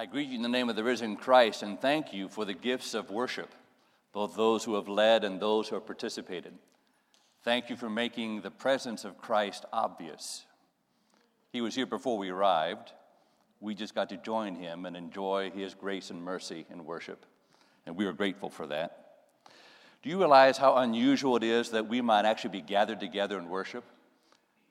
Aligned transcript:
I 0.00 0.06
greet 0.06 0.30
you 0.30 0.36
in 0.36 0.40
the 0.40 0.48
name 0.48 0.70
of 0.70 0.76
the 0.76 0.82
risen 0.82 1.14
Christ 1.14 1.62
and 1.62 1.78
thank 1.78 2.14
you 2.14 2.30
for 2.30 2.46
the 2.46 2.54
gifts 2.54 2.94
of 2.94 3.10
worship, 3.10 3.54
both 4.14 4.34
those 4.34 4.64
who 4.64 4.76
have 4.76 4.88
led 4.88 5.24
and 5.24 5.38
those 5.38 5.68
who 5.68 5.74
have 5.74 5.84
participated. 5.84 6.54
Thank 7.44 7.68
you 7.68 7.76
for 7.76 7.90
making 7.90 8.40
the 8.40 8.50
presence 8.50 9.04
of 9.04 9.18
Christ 9.18 9.66
obvious. 9.74 10.46
He 11.52 11.60
was 11.60 11.74
here 11.74 11.84
before 11.84 12.16
we 12.16 12.30
arrived. 12.30 12.92
We 13.60 13.74
just 13.74 13.94
got 13.94 14.08
to 14.08 14.16
join 14.16 14.54
him 14.54 14.86
and 14.86 14.96
enjoy 14.96 15.50
his 15.50 15.74
grace 15.74 16.08
and 16.08 16.24
mercy 16.24 16.64
in 16.70 16.86
worship. 16.86 17.26
And 17.84 17.94
we 17.94 18.06
are 18.06 18.14
grateful 18.14 18.48
for 18.48 18.66
that. 18.68 19.04
Do 20.02 20.08
you 20.08 20.16
realize 20.16 20.56
how 20.56 20.76
unusual 20.76 21.36
it 21.36 21.44
is 21.44 21.72
that 21.72 21.88
we 21.88 22.00
might 22.00 22.24
actually 22.24 22.52
be 22.52 22.62
gathered 22.62 23.00
together 23.00 23.38
in 23.38 23.50
worship? 23.50 23.84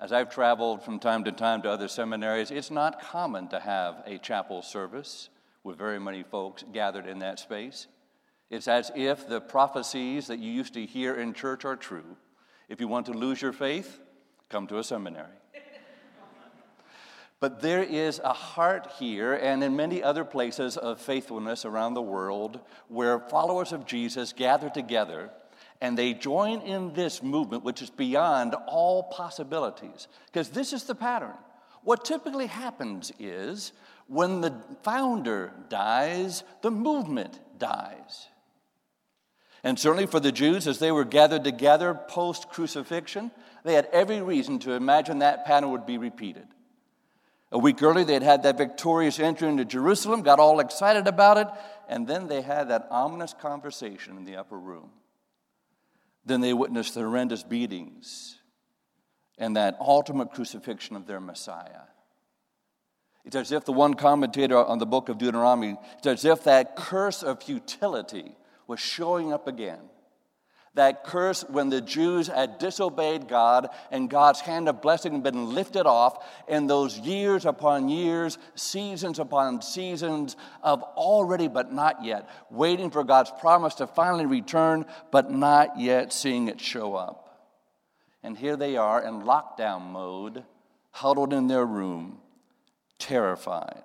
As 0.01 0.13
I've 0.13 0.29
traveled 0.29 0.81
from 0.81 0.97
time 0.97 1.25
to 1.25 1.31
time 1.31 1.61
to 1.63 1.69
other 1.69 1.89
seminaries, 1.89 2.51
it's 2.51 2.71
not 2.71 3.01
common 3.01 3.49
to 3.49 3.59
have 3.59 4.01
a 4.05 4.17
chapel 4.17 4.61
service 4.61 5.27
with 5.63 5.77
very 5.77 5.99
many 5.99 6.23
folks 6.23 6.63
gathered 6.71 7.05
in 7.05 7.19
that 7.19 7.37
space. 7.37 7.87
It's 8.49 8.69
as 8.69 8.91
if 8.95 9.27
the 9.27 9.41
prophecies 9.41 10.27
that 10.27 10.39
you 10.39 10.51
used 10.51 10.73
to 10.75 10.85
hear 10.85 11.15
in 11.15 11.33
church 11.33 11.65
are 11.65 11.75
true. 11.75 12.15
If 12.69 12.79
you 12.79 12.87
want 12.87 13.07
to 13.07 13.11
lose 13.11 13.41
your 13.41 13.51
faith, 13.51 13.99
come 14.47 14.67
to 14.67 14.79
a 14.79 14.83
seminary. 14.85 15.27
But 17.41 17.61
there 17.61 17.83
is 17.83 18.19
a 18.23 18.33
heart 18.33 18.91
here 18.99 19.33
and 19.33 19.63
in 19.63 19.75
many 19.75 20.03
other 20.03 20.25
places 20.25 20.77
of 20.77 20.99
faithfulness 20.99 21.65
around 21.65 21.93
the 21.93 22.01
world 22.01 22.59
where 22.87 23.19
followers 23.19 23.71
of 23.71 23.85
Jesus 23.85 24.33
gather 24.33 24.69
together 24.69 25.29
and 25.81 25.97
they 25.97 26.13
join 26.13 26.61
in 26.61 26.93
this 26.93 27.23
movement, 27.23 27.63
which 27.63 27.81
is 27.81 27.89
beyond 27.89 28.55
all 28.67 29.03
possibilities. 29.03 30.07
Because 30.25 30.49
this 30.49 30.73
is 30.73 30.83
the 30.83 30.95
pattern. 30.95 31.35
What 31.83 32.03
typically 32.03 32.47
happens 32.47 33.11
is 33.19 33.71
when 34.07 34.41
the 34.41 34.53
founder 34.83 35.53
dies, 35.69 36.43
the 36.61 36.71
movement 36.71 37.39
dies. 37.57 38.27
And 39.63 39.77
certainly 39.77 40.05
for 40.05 40.19
the 40.19 40.31
Jews, 40.31 40.67
as 40.67 40.79
they 40.79 40.91
were 40.91 41.05
gathered 41.05 41.43
together 41.43 41.93
post 41.93 42.49
crucifixion, 42.49 43.31
they 43.63 43.73
had 43.73 43.89
every 43.91 44.21
reason 44.21 44.59
to 44.59 44.73
imagine 44.73 45.19
that 45.19 45.45
pattern 45.45 45.71
would 45.71 45.85
be 45.85 45.97
repeated. 45.97 46.47
A 47.51 47.57
week 47.57 47.81
earlier, 47.81 48.05
they'd 48.05 48.21
had 48.21 48.43
that 48.43 48.57
victorious 48.57 49.19
entry 49.19 49.47
into 49.47 49.65
Jerusalem, 49.65 50.21
got 50.21 50.39
all 50.39 50.59
excited 50.59 51.07
about 51.07 51.37
it, 51.37 51.47
and 51.87 52.07
then 52.07 52.27
they 52.27 52.41
had 52.41 52.69
that 52.69 52.87
ominous 52.91 53.33
conversation 53.33 54.17
in 54.17 54.23
the 54.23 54.35
upper 54.35 54.57
room. 54.57 54.91
Then 56.25 56.41
they 56.41 56.53
witnessed 56.53 56.93
the 56.93 57.01
horrendous 57.01 57.43
beatings 57.43 58.37
and 59.37 59.55
that 59.55 59.77
ultimate 59.79 60.31
crucifixion 60.31 60.95
of 60.95 61.07
their 61.07 61.19
Messiah. 61.19 61.87
It's 63.25 63.35
as 63.35 63.51
if 63.51 63.65
the 63.65 63.73
one 63.73 63.93
commentator 63.93 64.57
on 64.57 64.79
the 64.79 64.85
book 64.85 65.09
of 65.09 65.17
Deuteronomy, 65.17 65.77
it's 65.97 66.07
as 66.07 66.25
if 66.25 66.43
that 66.43 66.75
curse 66.75 67.23
of 67.23 67.43
futility 67.43 68.35
was 68.67 68.79
showing 68.79 69.33
up 69.33 69.47
again 69.47 69.89
that 70.75 71.03
curse 71.03 71.43
when 71.49 71.69
the 71.69 71.81
Jews 71.81 72.27
had 72.27 72.57
disobeyed 72.59 73.27
God 73.27 73.69
and 73.91 74.09
God's 74.09 74.41
hand 74.41 74.69
of 74.69 74.81
blessing 74.81 75.13
had 75.13 75.23
been 75.23 75.53
lifted 75.53 75.85
off, 75.85 76.25
and 76.47 76.69
those 76.69 76.97
years 76.99 77.45
upon 77.45 77.89
years, 77.89 78.37
seasons 78.55 79.19
upon 79.19 79.61
seasons 79.61 80.35
of 80.61 80.83
already 80.83 81.47
but 81.47 81.73
not 81.73 82.03
yet, 82.03 82.29
waiting 82.49 82.91
for 82.91 83.03
God's 83.03 83.31
promise 83.39 83.75
to 83.75 83.87
finally 83.87 84.25
return, 84.25 84.85
but 85.11 85.31
not 85.31 85.79
yet 85.79 86.13
seeing 86.13 86.47
it 86.47 86.61
show 86.61 86.95
up. 86.95 87.25
And 88.23 88.37
here 88.37 88.57
they 88.57 88.75
are 88.77 89.01
in 89.01 89.21
lockdown 89.23 89.91
mode, 89.91 90.43
huddled 90.91 91.33
in 91.33 91.47
their 91.47 91.65
room, 91.65 92.19
terrified. 92.97 93.83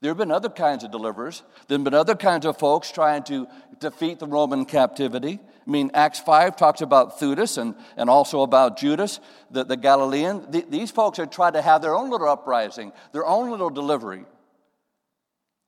There 0.00 0.10
have 0.10 0.18
been 0.18 0.30
other 0.30 0.48
kinds 0.48 0.82
of 0.82 0.90
deliverers. 0.90 1.42
There 1.68 1.76
have 1.76 1.84
been 1.84 1.92
other 1.92 2.14
kinds 2.14 2.46
of 2.46 2.58
folks 2.58 2.90
trying 2.90 3.22
to 3.24 3.46
defeat 3.80 4.18
the 4.18 4.26
Roman 4.26 4.64
captivity. 4.64 5.40
I 5.66 5.70
mean, 5.70 5.90
Acts 5.94 6.20
5 6.20 6.56
talks 6.56 6.80
about 6.80 7.20
Theudas 7.20 7.58
and, 7.58 7.74
and 7.96 8.08
also 8.08 8.42
about 8.42 8.78
Judas, 8.78 9.20
the, 9.50 9.64
the 9.64 9.76
Galilean. 9.76 10.50
The, 10.50 10.64
these 10.68 10.90
folks 10.90 11.18
had 11.18 11.30
tried 11.30 11.52
to 11.52 11.62
have 11.62 11.82
their 11.82 11.94
own 11.94 12.10
little 12.10 12.28
uprising, 12.28 12.92
their 13.12 13.26
own 13.26 13.50
little 13.50 13.70
delivery. 13.70 14.24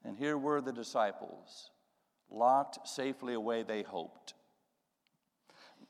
And 0.05 0.17
here 0.17 0.37
were 0.37 0.61
the 0.61 0.73
disciples, 0.73 1.71
locked 2.31 2.89
safely 2.89 3.35
away, 3.35 3.63
they 3.63 3.83
hoped. 3.83 4.35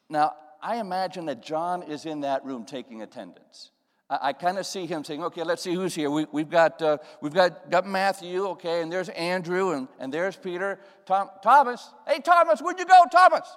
Now, 0.09 0.35
I 0.61 0.77
imagine 0.77 1.27
that 1.27 1.43
John 1.43 1.83
is 1.83 2.05
in 2.05 2.21
that 2.21 2.45
room 2.45 2.65
taking 2.65 3.03
attendance. 3.03 3.71
I, 4.11 4.19
I 4.23 4.33
kind 4.33 4.59
of 4.59 4.67
see 4.67 4.87
him 4.87 5.05
saying, 5.05 5.25
okay, 5.25 5.43
let's 5.43 5.63
see 5.63 5.75
who's 5.75 5.95
here. 5.95 6.11
We, 6.11 6.27
have 6.43 6.51
got, 6.51 6.83
uh, 6.83 6.99
we've 7.21 7.33
got, 7.33 7.71
got 7.71 7.87
Matthew, 7.87 8.47
okay, 8.49 8.83
and 8.83 8.93
there's 8.93 9.09
Andrew, 9.11 9.73
and, 9.73 9.89
and 9.99 10.13
there's 10.13 10.37
Peter. 10.37 10.79
Tom, 11.07 11.31
Thomas, 11.43 11.91
hey, 12.07 12.19
Thomas, 12.19 12.61
where'd 12.61 12.79
you 12.79 12.85
go, 12.85 13.05
Thomas? 13.11 13.49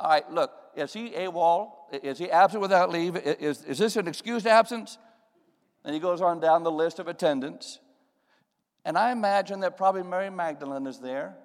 All 0.00 0.08
right, 0.08 0.30
look, 0.32 0.50
is 0.74 0.94
he 0.94 1.10
AWOL? 1.10 1.72
Is 2.02 2.18
he 2.18 2.30
absent 2.30 2.62
without 2.62 2.90
leave? 2.90 3.16
Is, 3.16 3.62
is 3.64 3.76
this 3.76 3.96
an 3.96 4.08
excused 4.08 4.46
absence? 4.46 4.96
And 5.84 5.92
he 5.92 6.00
goes 6.00 6.22
on 6.22 6.40
down 6.40 6.62
the 6.62 6.70
list 6.70 6.98
of 6.98 7.06
attendants. 7.06 7.78
And 8.86 8.96
I 8.96 9.12
imagine 9.12 9.60
that 9.60 9.76
probably 9.76 10.02
Mary 10.02 10.30
Magdalene 10.30 10.86
is 10.86 11.00
there. 11.00 11.36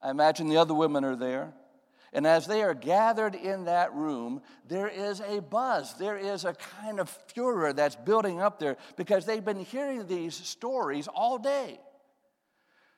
I 0.00 0.10
imagine 0.10 0.48
the 0.48 0.56
other 0.56 0.72
women 0.72 1.04
are 1.04 1.14
there. 1.14 1.52
And 2.14 2.26
as 2.26 2.46
they 2.46 2.62
are 2.62 2.72
gathered 2.72 3.34
in 3.34 3.66
that 3.66 3.92
room, 3.92 4.40
there 4.66 4.88
is 4.88 5.20
a 5.20 5.42
buzz. 5.42 5.92
There 5.98 6.16
is 6.16 6.46
a 6.46 6.54
kind 6.54 7.00
of 7.00 7.10
furor 7.34 7.74
that's 7.74 7.96
building 7.96 8.40
up 8.40 8.58
there 8.58 8.78
because 8.96 9.26
they've 9.26 9.44
been 9.44 9.64
hearing 9.64 10.06
these 10.06 10.34
stories 10.34 11.06
all 11.06 11.36
day. 11.36 11.80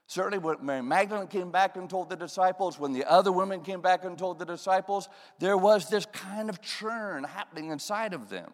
Certainly, 0.09 0.39
when 0.39 0.65
Mary 0.65 0.83
Magdalene 0.83 1.27
came 1.27 1.51
back 1.51 1.77
and 1.77 1.91
told 1.91 2.09
the 2.09 2.17
disciples, 2.17 2.79
when 2.79 2.93
the 2.93 3.05
other 3.05 3.33
women 3.33 3.63
came 3.63 3.81
back 3.81 4.05
and 4.05 4.17
told 4.17 4.39
the 4.39 4.45
disciples, 4.45 5.09
there 5.41 5.57
was 5.57 5.89
this 5.89 6.07
kind 6.07 6.49
of 6.49 6.63
churn 6.63 7.25
happening 7.25 7.71
inside 7.71 8.15
of 8.15 8.29
them. 8.29 8.53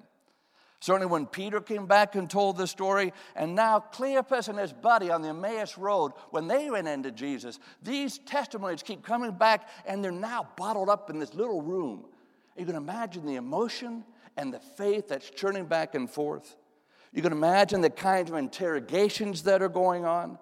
Certainly, 0.81 1.07
when 1.07 1.27
Peter 1.27 1.61
came 1.61 1.87
back 1.87 2.17
and 2.17 2.29
told 2.29 2.57
the 2.57 2.67
story, 2.67 3.13
and 3.37 3.55
now 3.55 3.85
Cleopas 3.93 4.49
and 4.49 4.59
his 4.59 4.73
buddy 4.73 5.11
on 5.11 5.23
the 5.23 5.29
Emmaus 5.29 5.77
Road, 5.77 6.13
when 6.31 6.49
they 6.49 6.71
ran 6.71 6.87
into 6.87 7.13
Jesus, 7.13 7.61
these 7.83 8.19
testimonies 8.19 8.83
keep 8.83 9.05
coming 9.05 9.33
back 9.33 9.69
and 9.87 10.03
they're 10.03 10.11
now 10.11 10.49
bottled 10.57 10.89
up 10.89 11.09
in 11.11 11.21
this 11.21 11.35
little 11.35 11.63
room. 11.63 12.07
You 12.57 12.67
can 12.67 12.75
imagine 12.75 13.27
the 13.27 13.37
emotion 13.37 14.05
and 14.37 14.53
the 14.53 14.59
faith 14.59 15.07
that's 15.07 15.31
churning 15.31 15.67
back 15.67 15.95
and 15.95 16.11
forth. 16.11 16.57
You 17.13 17.23
can 17.23 17.33
imagine 17.33 17.81
the 17.81 17.91
kinds 17.91 18.31
of 18.31 18.37
interrogations 18.37 19.43
that 19.45 19.63
are 19.63 19.69
going 19.69 20.05
on 20.05 20.39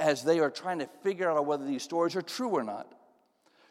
as 0.00 0.24
they 0.24 0.40
are 0.40 0.50
trying 0.50 0.80
to 0.80 0.88
figure 1.02 1.30
out 1.30 1.46
whether 1.46 1.64
these 1.64 1.82
stories 1.82 2.16
are 2.16 2.22
true 2.22 2.48
or 2.48 2.64
not. 2.64 2.90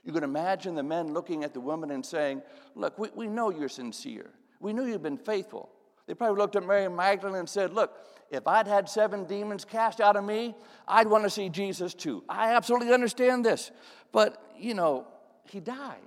You 0.06 0.14
can 0.14 0.24
imagine 0.24 0.76
the 0.76 0.84
men 0.84 1.14
looking 1.14 1.44
at 1.44 1.54
the 1.54 1.60
women 1.60 1.92
and 1.92 2.06
saying, 2.06 2.42
Look, 2.76 2.98
we, 2.98 3.10
we 3.16 3.28
know 3.28 3.50
you're 3.50 3.68
sincere. 3.68 4.30
We 4.60 4.72
know 4.72 4.86
you've 4.86 5.04
been 5.04 5.18
faithful. 5.18 5.70
They 6.08 6.14
probably 6.14 6.38
looked 6.38 6.56
at 6.56 6.66
Mary 6.66 6.88
Magdalene 6.88 7.36
and 7.36 7.50
said, 7.50 7.74
Look, 7.74 7.92
if 8.32 8.48
I'd 8.48 8.68
had 8.68 8.88
seven 8.88 9.26
demons 9.26 9.66
cast 9.66 10.00
out 10.00 10.16
of 10.16 10.24
me, 10.24 10.56
I'd 10.88 11.08
want 11.08 11.24
to 11.24 11.30
see 11.30 11.50
Jesus 11.50 11.94
too. 11.94 12.24
I 12.30 12.54
absolutely 12.54 12.94
understand 12.94 13.46
this. 13.46 13.72
But, 14.12 14.42
you 14.58 14.74
know, 14.74 15.08
he 15.50 15.60
died. 15.60 15.98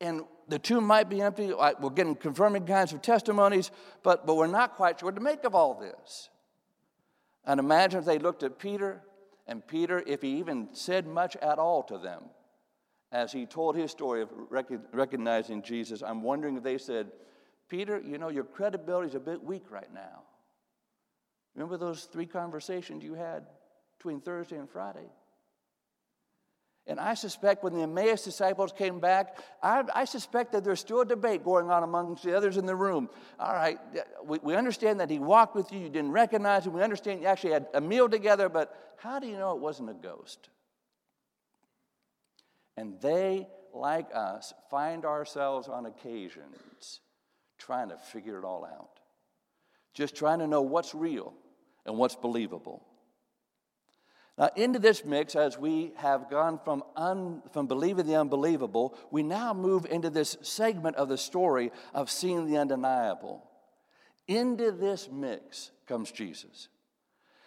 And 0.00 0.22
the 0.48 0.58
tomb 0.58 0.84
might 0.84 1.08
be 1.08 1.20
empty. 1.20 1.52
We're 1.52 1.90
getting 1.90 2.14
confirming 2.14 2.66
kinds 2.66 2.92
of 2.92 3.02
testimonies, 3.02 3.70
but, 4.02 4.26
but 4.26 4.36
we're 4.36 4.46
not 4.46 4.74
quite 4.74 5.00
sure 5.00 5.08
what 5.08 5.14
to 5.14 5.20
make 5.20 5.44
of 5.44 5.54
all 5.54 5.74
this. 5.74 6.28
And 7.46 7.60
imagine 7.60 8.00
if 8.00 8.06
they 8.06 8.18
looked 8.18 8.42
at 8.42 8.58
Peter, 8.58 9.02
and 9.46 9.66
Peter, 9.66 10.02
if 10.06 10.22
he 10.22 10.38
even 10.38 10.68
said 10.72 11.06
much 11.06 11.36
at 11.36 11.58
all 11.58 11.82
to 11.84 11.98
them, 11.98 12.22
as 13.12 13.32
he 13.32 13.46
told 13.46 13.76
his 13.76 13.90
story 13.90 14.22
of 14.22 14.30
recognizing 14.50 15.62
Jesus, 15.62 16.02
I'm 16.02 16.22
wondering 16.22 16.56
if 16.56 16.62
they 16.62 16.78
said, 16.78 17.12
Peter, 17.68 18.00
you 18.00 18.18
know, 18.18 18.28
your 18.28 18.44
credibility 18.44 19.08
is 19.08 19.14
a 19.14 19.20
bit 19.20 19.42
weak 19.42 19.70
right 19.70 19.92
now. 19.92 20.22
Remember 21.54 21.76
those 21.76 22.04
three 22.04 22.26
conversations 22.26 23.04
you 23.04 23.14
had 23.14 23.46
between 23.98 24.20
Thursday 24.20 24.56
and 24.56 24.68
Friday? 24.68 25.08
And 26.86 27.00
I 27.00 27.14
suspect 27.14 27.64
when 27.64 27.72
the 27.72 27.82
Emmaus 27.82 28.24
disciples 28.24 28.70
came 28.70 29.00
back, 29.00 29.38
I, 29.62 29.84
I, 29.94 30.04
suspect 30.04 30.52
that 30.52 30.64
there's 30.64 30.80
still 30.80 31.00
a 31.00 31.06
debate 31.06 31.42
going 31.42 31.70
on 31.70 31.82
amongst 31.82 32.24
the 32.24 32.36
others 32.36 32.58
in 32.58 32.66
the 32.66 32.76
room. 32.76 33.08
All 33.40 33.54
right, 33.54 33.78
we, 34.22 34.38
we 34.42 34.54
understand 34.54 35.00
that 35.00 35.08
he 35.08 35.18
walked 35.18 35.56
with 35.56 35.72
you, 35.72 35.78
you 35.78 35.88
didn't 35.88 36.12
recognize 36.12 36.66
him, 36.66 36.74
we 36.74 36.82
understand 36.82 37.22
you 37.22 37.26
actually 37.26 37.54
had 37.54 37.68
a 37.72 37.80
meal 37.80 38.06
together, 38.06 38.50
but 38.50 38.94
how 38.98 39.18
do 39.18 39.26
you 39.26 39.38
know 39.38 39.52
it 39.52 39.60
wasn't 39.60 39.88
a 39.88 39.94
ghost? 39.94 40.50
And 42.76 43.00
they, 43.00 43.46
like 43.72 44.08
us, 44.12 44.52
find 44.70 45.06
ourselves 45.06 45.68
on 45.68 45.86
occasions 45.86 47.00
trying 47.56 47.88
to 47.88 47.96
figure 47.96 48.38
it 48.38 48.44
all 48.44 48.66
out, 48.66 49.00
just 49.94 50.14
trying 50.14 50.40
to 50.40 50.46
know 50.46 50.60
what's 50.60 50.94
real 50.94 51.32
and 51.86 51.96
what's 51.96 52.14
believable. 52.14 52.84
Now, 54.36 54.50
into 54.56 54.80
this 54.80 55.04
mix, 55.04 55.36
as 55.36 55.56
we 55.56 55.92
have 55.96 56.28
gone 56.28 56.58
from, 56.64 56.82
un, 56.96 57.42
from 57.52 57.66
believing 57.68 58.06
the 58.06 58.16
unbelievable, 58.16 58.98
we 59.12 59.22
now 59.22 59.54
move 59.54 59.86
into 59.88 60.10
this 60.10 60.36
segment 60.42 60.96
of 60.96 61.08
the 61.08 61.18
story 61.18 61.70
of 61.92 62.10
seeing 62.10 62.46
the 62.46 62.58
undeniable. 62.58 63.44
Into 64.26 64.72
this 64.72 65.08
mix 65.10 65.70
comes 65.86 66.10
Jesus. 66.10 66.68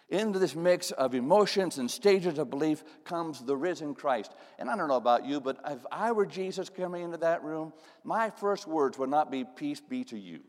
Into 0.08 0.38
this 0.38 0.56
mix 0.56 0.90
of 0.90 1.14
emotions 1.14 1.76
and 1.76 1.90
stages 1.90 2.38
of 2.38 2.48
belief 2.48 2.82
comes 3.04 3.40
the 3.40 3.56
risen 3.56 3.94
Christ. 3.94 4.32
And 4.58 4.70
I 4.70 4.76
don't 4.76 4.88
know 4.88 4.96
about 4.96 5.26
you, 5.26 5.38
but 5.42 5.58
if 5.68 5.84
I 5.92 6.12
were 6.12 6.24
Jesus 6.24 6.70
coming 6.70 7.02
into 7.02 7.18
that 7.18 7.44
room, 7.44 7.74
my 8.04 8.30
first 8.30 8.66
words 8.66 8.98
would 8.98 9.10
not 9.10 9.30
be, 9.30 9.44
Peace 9.44 9.82
be 9.82 10.04
to 10.04 10.18
you. 10.18 10.40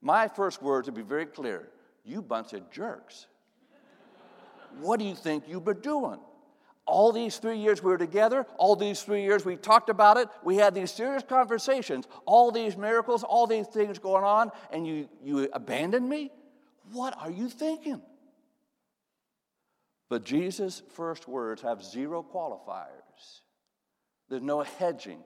My 0.00 0.28
first 0.28 0.62
words 0.62 0.88
would 0.88 0.94
be 0.94 1.02
very 1.02 1.26
clear 1.26 1.68
You 2.02 2.22
bunch 2.22 2.54
of 2.54 2.70
jerks. 2.70 3.26
What 4.80 4.98
do 4.98 5.04
you 5.06 5.14
think 5.14 5.44
you've 5.48 5.64
been 5.64 5.80
doing? 5.80 6.18
All 6.84 7.12
these 7.12 7.38
three 7.38 7.58
years 7.58 7.82
we 7.82 7.90
were 7.90 7.98
together, 7.98 8.44
all 8.58 8.74
these 8.74 9.02
three 9.02 9.22
years 9.22 9.44
we 9.44 9.56
talked 9.56 9.88
about 9.88 10.16
it, 10.16 10.28
we 10.42 10.56
had 10.56 10.74
these 10.74 10.90
serious 10.90 11.22
conversations, 11.26 12.06
all 12.26 12.50
these 12.50 12.76
miracles, 12.76 13.22
all 13.22 13.46
these 13.46 13.68
things 13.68 13.98
going 13.98 14.24
on, 14.24 14.50
and 14.72 14.86
you, 14.86 15.08
you 15.22 15.48
abandoned 15.52 16.08
me? 16.08 16.30
What 16.92 17.16
are 17.18 17.30
you 17.30 17.48
thinking? 17.48 18.02
But 20.08 20.24
Jesus' 20.24 20.82
first 20.94 21.28
words 21.28 21.62
have 21.62 21.82
zero 21.82 22.22
qualifiers. 22.22 23.40
There's 24.28 24.42
no 24.42 24.62
hedging. 24.62 25.20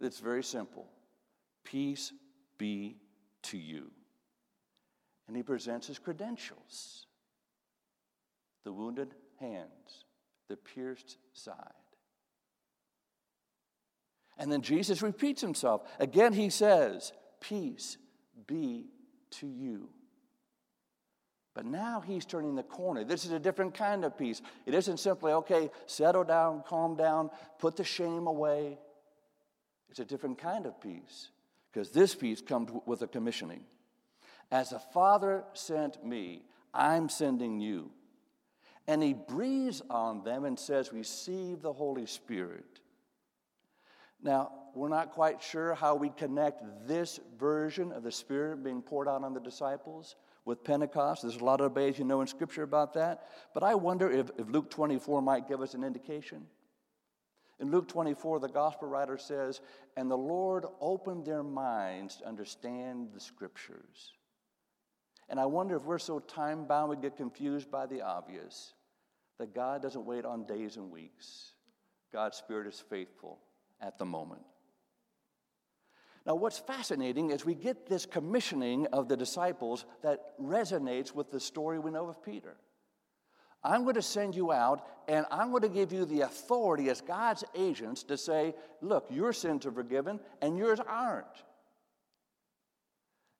It's 0.00 0.18
very 0.18 0.42
simple 0.42 0.88
Peace 1.64 2.12
be 2.58 2.96
to 3.44 3.56
you. 3.56 3.90
And 5.26 5.36
he 5.36 5.42
presents 5.42 5.86
his 5.86 5.98
credentials 5.98 7.06
the 8.64 8.72
wounded 8.72 9.14
hands, 9.38 10.04
the 10.48 10.56
pierced 10.56 11.18
side. 11.32 11.56
And 14.38 14.50
then 14.50 14.62
Jesus 14.62 15.02
repeats 15.02 15.40
himself. 15.40 15.82
Again, 16.00 16.32
he 16.32 16.50
says, 16.50 17.12
Peace 17.40 17.98
be 18.46 18.86
to 19.32 19.46
you. 19.46 19.88
But 21.54 21.66
now 21.66 22.02
he's 22.04 22.24
turning 22.24 22.56
the 22.56 22.64
corner. 22.64 23.04
This 23.04 23.24
is 23.24 23.30
a 23.30 23.38
different 23.38 23.74
kind 23.74 24.04
of 24.04 24.18
peace. 24.18 24.42
It 24.66 24.74
isn't 24.74 24.98
simply, 24.98 25.32
okay, 25.32 25.70
settle 25.86 26.24
down, 26.24 26.64
calm 26.66 26.96
down, 26.96 27.30
put 27.60 27.76
the 27.76 27.84
shame 27.84 28.26
away. 28.26 28.78
It's 29.88 30.00
a 30.00 30.04
different 30.04 30.38
kind 30.38 30.66
of 30.66 30.80
peace 30.80 31.28
because 31.72 31.90
this 31.90 32.14
peace 32.14 32.40
comes 32.40 32.70
with 32.86 33.02
a 33.02 33.06
commissioning. 33.06 33.62
As 34.50 34.70
the 34.70 34.80
Father 34.80 35.44
sent 35.52 36.04
me, 36.04 36.42
I'm 36.72 37.08
sending 37.08 37.60
you. 37.60 37.90
And 38.86 39.02
he 39.02 39.14
breathes 39.14 39.82
on 39.88 40.24
them 40.24 40.44
and 40.44 40.58
says, 40.58 40.92
Receive 40.92 41.62
the 41.62 41.72
Holy 41.72 42.06
Spirit. 42.06 42.80
Now, 44.22 44.52
we're 44.74 44.88
not 44.88 45.12
quite 45.12 45.42
sure 45.42 45.74
how 45.74 45.94
we 45.94 46.10
connect 46.10 46.62
this 46.86 47.20
version 47.38 47.92
of 47.92 48.02
the 48.02 48.12
Spirit 48.12 48.64
being 48.64 48.82
poured 48.82 49.08
out 49.08 49.22
on 49.22 49.32
the 49.32 49.40
disciples 49.40 50.16
with 50.44 50.64
Pentecost. 50.64 51.22
There's 51.22 51.36
a 51.36 51.44
lot 51.44 51.60
of 51.60 51.72
debate, 51.72 51.98
you 51.98 52.04
know, 52.04 52.20
in 52.20 52.26
Scripture 52.26 52.62
about 52.62 52.94
that. 52.94 53.28
But 53.54 53.62
I 53.62 53.74
wonder 53.74 54.10
if, 54.10 54.30
if 54.36 54.48
Luke 54.48 54.70
24 54.70 55.22
might 55.22 55.48
give 55.48 55.62
us 55.62 55.74
an 55.74 55.84
indication. 55.84 56.46
In 57.60 57.70
Luke 57.70 57.88
24, 57.88 58.40
the 58.40 58.48
gospel 58.48 58.88
writer 58.88 59.16
says, 59.16 59.60
And 59.96 60.10
the 60.10 60.18
Lord 60.18 60.66
opened 60.80 61.24
their 61.24 61.42
minds 61.42 62.16
to 62.16 62.26
understand 62.26 63.08
the 63.14 63.20
Scriptures. 63.20 64.12
And 65.28 65.40
I 65.40 65.46
wonder 65.46 65.76
if 65.76 65.84
we're 65.84 65.98
so 65.98 66.18
time 66.18 66.66
bound 66.66 66.90
we 66.90 66.96
get 66.96 67.16
confused 67.16 67.70
by 67.70 67.86
the 67.86 68.02
obvious 68.02 68.73
that 69.38 69.54
God 69.54 69.82
doesn't 69.82 70.04
wait 70.04 70.24
on 70.24 70.44
days 70.44 70.76
and 70.76 70.90
weeks. 70.90 71.52
God's 72.12 72.36
Spirit 72.36 72.66
is 72.66 72.82
faithful 72.88 73.40
at 73.80 73.98
the 73.98 74.04
moment. 74.04 74.42
Now, 76.26 76.36
what's 76.36 76.58
fascinating 76.58 77.30
is 77.30 77.44
we 77.44 77.54
get 77.54 77.86
this 77.86 78.06
commissioning 78.06 78.86
of 78.92 79.08
the 79.08 79.16
disciples 79.16 79.84
that 80.02 80.38
resonates 80.40 81.14
with 81.14 81.30
the 81.30 81.40
story 81.40 81.78
we 81.78 81.90
know 81.90 82.08
of 82.08 82.22
Peter. 82.22 82.56
I'm 83.62 83.82
going 83.82 83.94
to 83.94 84.02
send 84.02 84.34
you 84.34 84.52
out 84.52 84.86
and 85.08 85.26
I'm 85.30 85.50
going 85.50 85.62
to 85.62 85.68
give 85.68 85.92
you 85.92 86.04
the 86.04 86.22
authority 86.22 86.90
as 86.90 87.00
God's 87.00 87.44
agents 87.54 88.02
to 88.04 88.16
say, 88.16 88.54
look, 88.80 89.06
your 89.10 89.32
sins 89.32 89.66
are 89.66 89.72
forgiven 89.72 90.20
and 90.40 90.56
yours 90.56 90.80
aren't. 90.86 91.26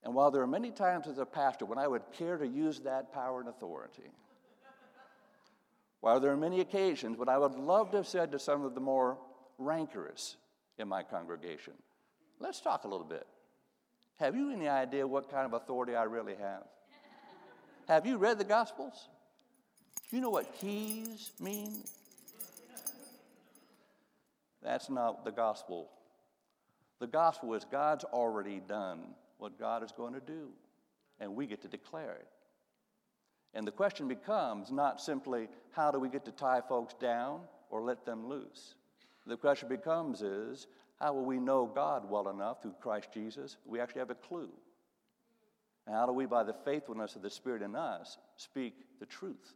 And 0.03 0.15
while 0.15 0.31
there 0.31 0.43
are 0.43 0.47
many 0.47 0.71
times 0.71 1.07
as 1.07 1.19
a 1.19 1.27
pastor 1.27 1.65
when 1.65 1.79
I 1.79 1.89
would 1.89 2.03
care 2.13 2.37
to 2.37 2.47
use 2.47 2.81
that 2.81 3.13
power 3.13 3.41
and 3.41 3.49
authority, 3.49 4.11
while 6.05 6.21
there 6.21 6.31
are 6.31 6.37
many 6.37 6.61
occasions 6.61 7.17
when 7.17 7.31
I 7.31 7.39
would 7.39 7.55
love 7.55 7.91
to 7.93 7.97
have 7.97 8.07
said 8.07 8.31
to 8.33 8.39
some 8.39 8.63
of 8.63 8.75
the 8.75 8.81
more 8.81 9.17
rancorous 9.57 10.37
in 10.77 10.87
my 10.87 11.03
congregation, 11.03 11.73
Let's 12.39 12.61
talk 12.61 12.85
a 12.85 12.89
little 12.89 13.07
bit. 13.07 13.27
Have 14.19 14.37
you 14.37 14.51
any 14.51 14.69
idea 14.69 15.07
what 15.07 15.31
kind 15.31 15.47
of 15.47 15.55
authority 15.55 15.97
I 15.97 16.03
really 16.03 16.35
have? 16.35 16.65
Have 17.89 18.05
you 18.05 18.19
read 18.19 18.37
the 18.37 18.45
Gospels? 18.45 19.09
Do 20.11 20.17
you 20.17 20.21
know 20.21 20.29
what 20.29 20.53
keys 20.61 21.31
mean? 21.41 21.73
That's 24.63 24.91
not 24.91 25.25
the 25.25 25.33
gospel. 25.33 25.89
The 27.01 27.07
gospel 27.07 27.55
is 27.55 27.65
God's 27.65 28.05
already 28.05 28.61
done 28.61 29.15
what 29.39 29.59
God 29.59 29.83
is 29.83 29.91
going 29.91 30.13
to 30.13 30.21
do, 30.21 30.51
and 31.19 31.35
we 31.35 31.47
get 31.47 31.63
to 31.63 31.69
declare 31.69 32.13
it. 32.13 32.29
And 33.55 33.67
the 33.67 33.73
question 33.73 34.09
becomes 34.09 34.73
not 34.73 35.01
simply 35.01 35.49
how 35.71 35.91
do 35.91 35.99
we 35.99 36.09
get 36.09 36.25
to 36.25 36.33
tie 36.33 36.61
folks 36.61 36.95
down 36.95 37.41
or 37.71 37.83
let 37.83 38.05
them 38.05 38.29
loose? 38.29 38.75
The 39.27 39.37
question 39.37 39.69
becomes 39.69 40.23
is 40.23 40.67
how 41.01 41.15
will 41.15 41.25
we 41.25 41.39
know 41.39 41.67
God 41.67 42.09
well 42.11 42.29
enough 42.29 42.63
through 42.63 42.75
Christ 42.81 43.09
Jesus? 43.13 43.57
We 43.65 43.81
actually 43.81 44.01
have 44.01 44.11
a 44.11 44.17
clue. 44.17 44.51
And 45.87 45.95
how 45.95 46.07
do 46.07 46.13
we, 46.13 46.27
by 46.27 46.45
the 46.45 46.55
faithfulness 46.65 47.15
of 47.17 47.23
the 47.23 47.31
Spirit 47.31 47.63
in 47.63 47.77
us, 47.77 48.19
speak 48.37 48.75
the 49.01 49.07
truth? 49.07 49.55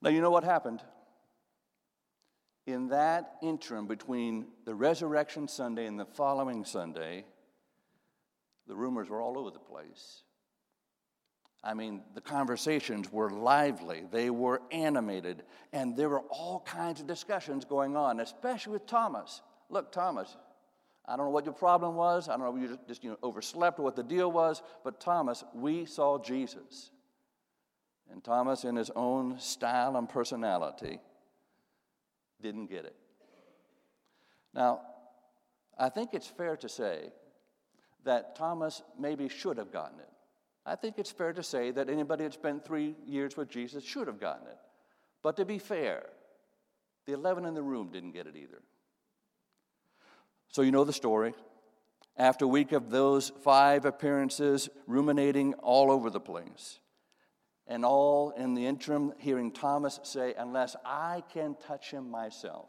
Now, 0.00 0.10
you 0.10 0.20
know 0.20 0.30
what 0.30 0.44
happened? 0.44 0.82
In 2.66 2.88
that 2.88 3.36
interim 3.42 3.86
between 3.86 4.46
the 4.64 4.74
resurrection 4.74 5.48
Sunday 5.48 5.86
and 5.86 5.98
the 5.98 6.04
following 6.04 6.64
Sunday, 6.64 7.24
the 8.68 8.76
rumors 8.76 9.08
were 9.08 9.20
all 9.20 9.38
over 9.38 9.50
the 9.50 9.58
place. 9.58 10.22
I 11.64 11.74
mean, 11.74 12.02
the 12.14 12.20
conversations 12.20 13.12
were 13.12 13.30
lively, 13.30 14.04
they 14.10 14.30
were 14.30 14.62
animated, 14.72 15.44
and 15.72 15.96
there 15.96 16.08
were 16.08 16.22
all 16.28 16.60
kinds 16.60 17.00
of 17.00 17.06
discussions 17.06 17.64
going 17.64 17.96
on, 17.96 18.18
especially 18.18 18.72
with 18.72 18.86
Thomas. 18.86 19.42
Look, 19.68 19.92
Thomas, 19.92 20.36
I 21.06 21.16
don't 21.16 21.26
know 21.26 21.30
what 21.30 21.44
your 21.44 21.54
problem 21.54 21.94
was. 21.94 22.28
I 22.28 22.32
don't 22.32 22.40
know 22.40 22.56
if 22.56 22.70
you 22.70 22.78
just 22.88 23.04
you 23.04 23.10
know, 23.10 23.18
overslept 23.22 23.78
or 23.78 23.82
what 23.82 23.96
the 23.96 24.02
deal 24.02 24.30
was, 24.30 24.62
but 24.82 25.00
Thomas, 25.00 25.44
we 25.54 25.86
saw 25.86 26.18
Jesus. 26.18 26.90
And 28.10 28.22
Thomas, 28.22 28.64
in 28.64 28.76
his 28.76 28.90
own 28.94 29.38
style 29.38 29.96
and 29.96 30.08
personality, 30.08 30.98
didn't 32.40 32.66
get 32.66 32.84
it. 32.84 32.96
Now, 34.52 34.82
I 35.78 35.88
think 35.88 36.10
it's 36.12 36.26
fair 36.26 36.56
to 36.58 36.68
say 36.68 37.12
that 38.04 38.36
Thomas 38.36 38.82
maybe 38.98 39.28
should 39.28 39.56
have 39.56 39.72
gotten 39.72 40.00
it. 40.00 40.11
I 40.64 40.76
think 40.76 40.98
it's 40.98 41.10
fair 41.10 41.32
to 41.32 41.42
say 41.42 41.70
that 41.72 41.90
anybody 41.90 42.24
that 42.24 42.34
spent 42.34 42.64
three 42.64 42.94
years 43.04 43.36
with 43.36 43.48
Jesus 43.48 43.84
should 43.84 44.06
have 44.06 44.20
gotten 44.20 44.46
it. 44.46 44.58
But 45.22 45.36
to 45.36 45.44
be 45.44 45.58
fair, 45.58 46.04
the 47.06 47.12
11 47.12 47.44
in 47.44 47.54
the 47.54 47.62
room 47.62 47.90
didn't 47.92 48.12
get 48.12 48.26
it 48.26 48.36
either. 48.36 48.62
So 50.48 50.62
you 50.62 50.70
know 50.70 50.84
the 50.84 50.92
story. 50.92 51.34
After 52.16 52.44
a 52.44 52.48
week 52.48 52.72
of 52.72 52.90
those 52.90 53.32
five 53.42 53.84
appearances, 53.84 54.68
ruminating 54.86 55.54
all 55.54 55.90
over 55.90 56.10
the 56.10 56.20
place, 56.20 56.78
and 57.66 57.84
all 57.84 58.30
in 58.30 58.54
the 58.54 58.66
interim, 58.66 59.14
hearing 59.18 59.50
Thomas 59.50 59.98
say, 60.02 60.34
Unless 60.36 60.76
I 60.84 61.22
can 61.32 61.56
touch 61.66 61.90
him 61.90 62.10
myself, 62.10 62.68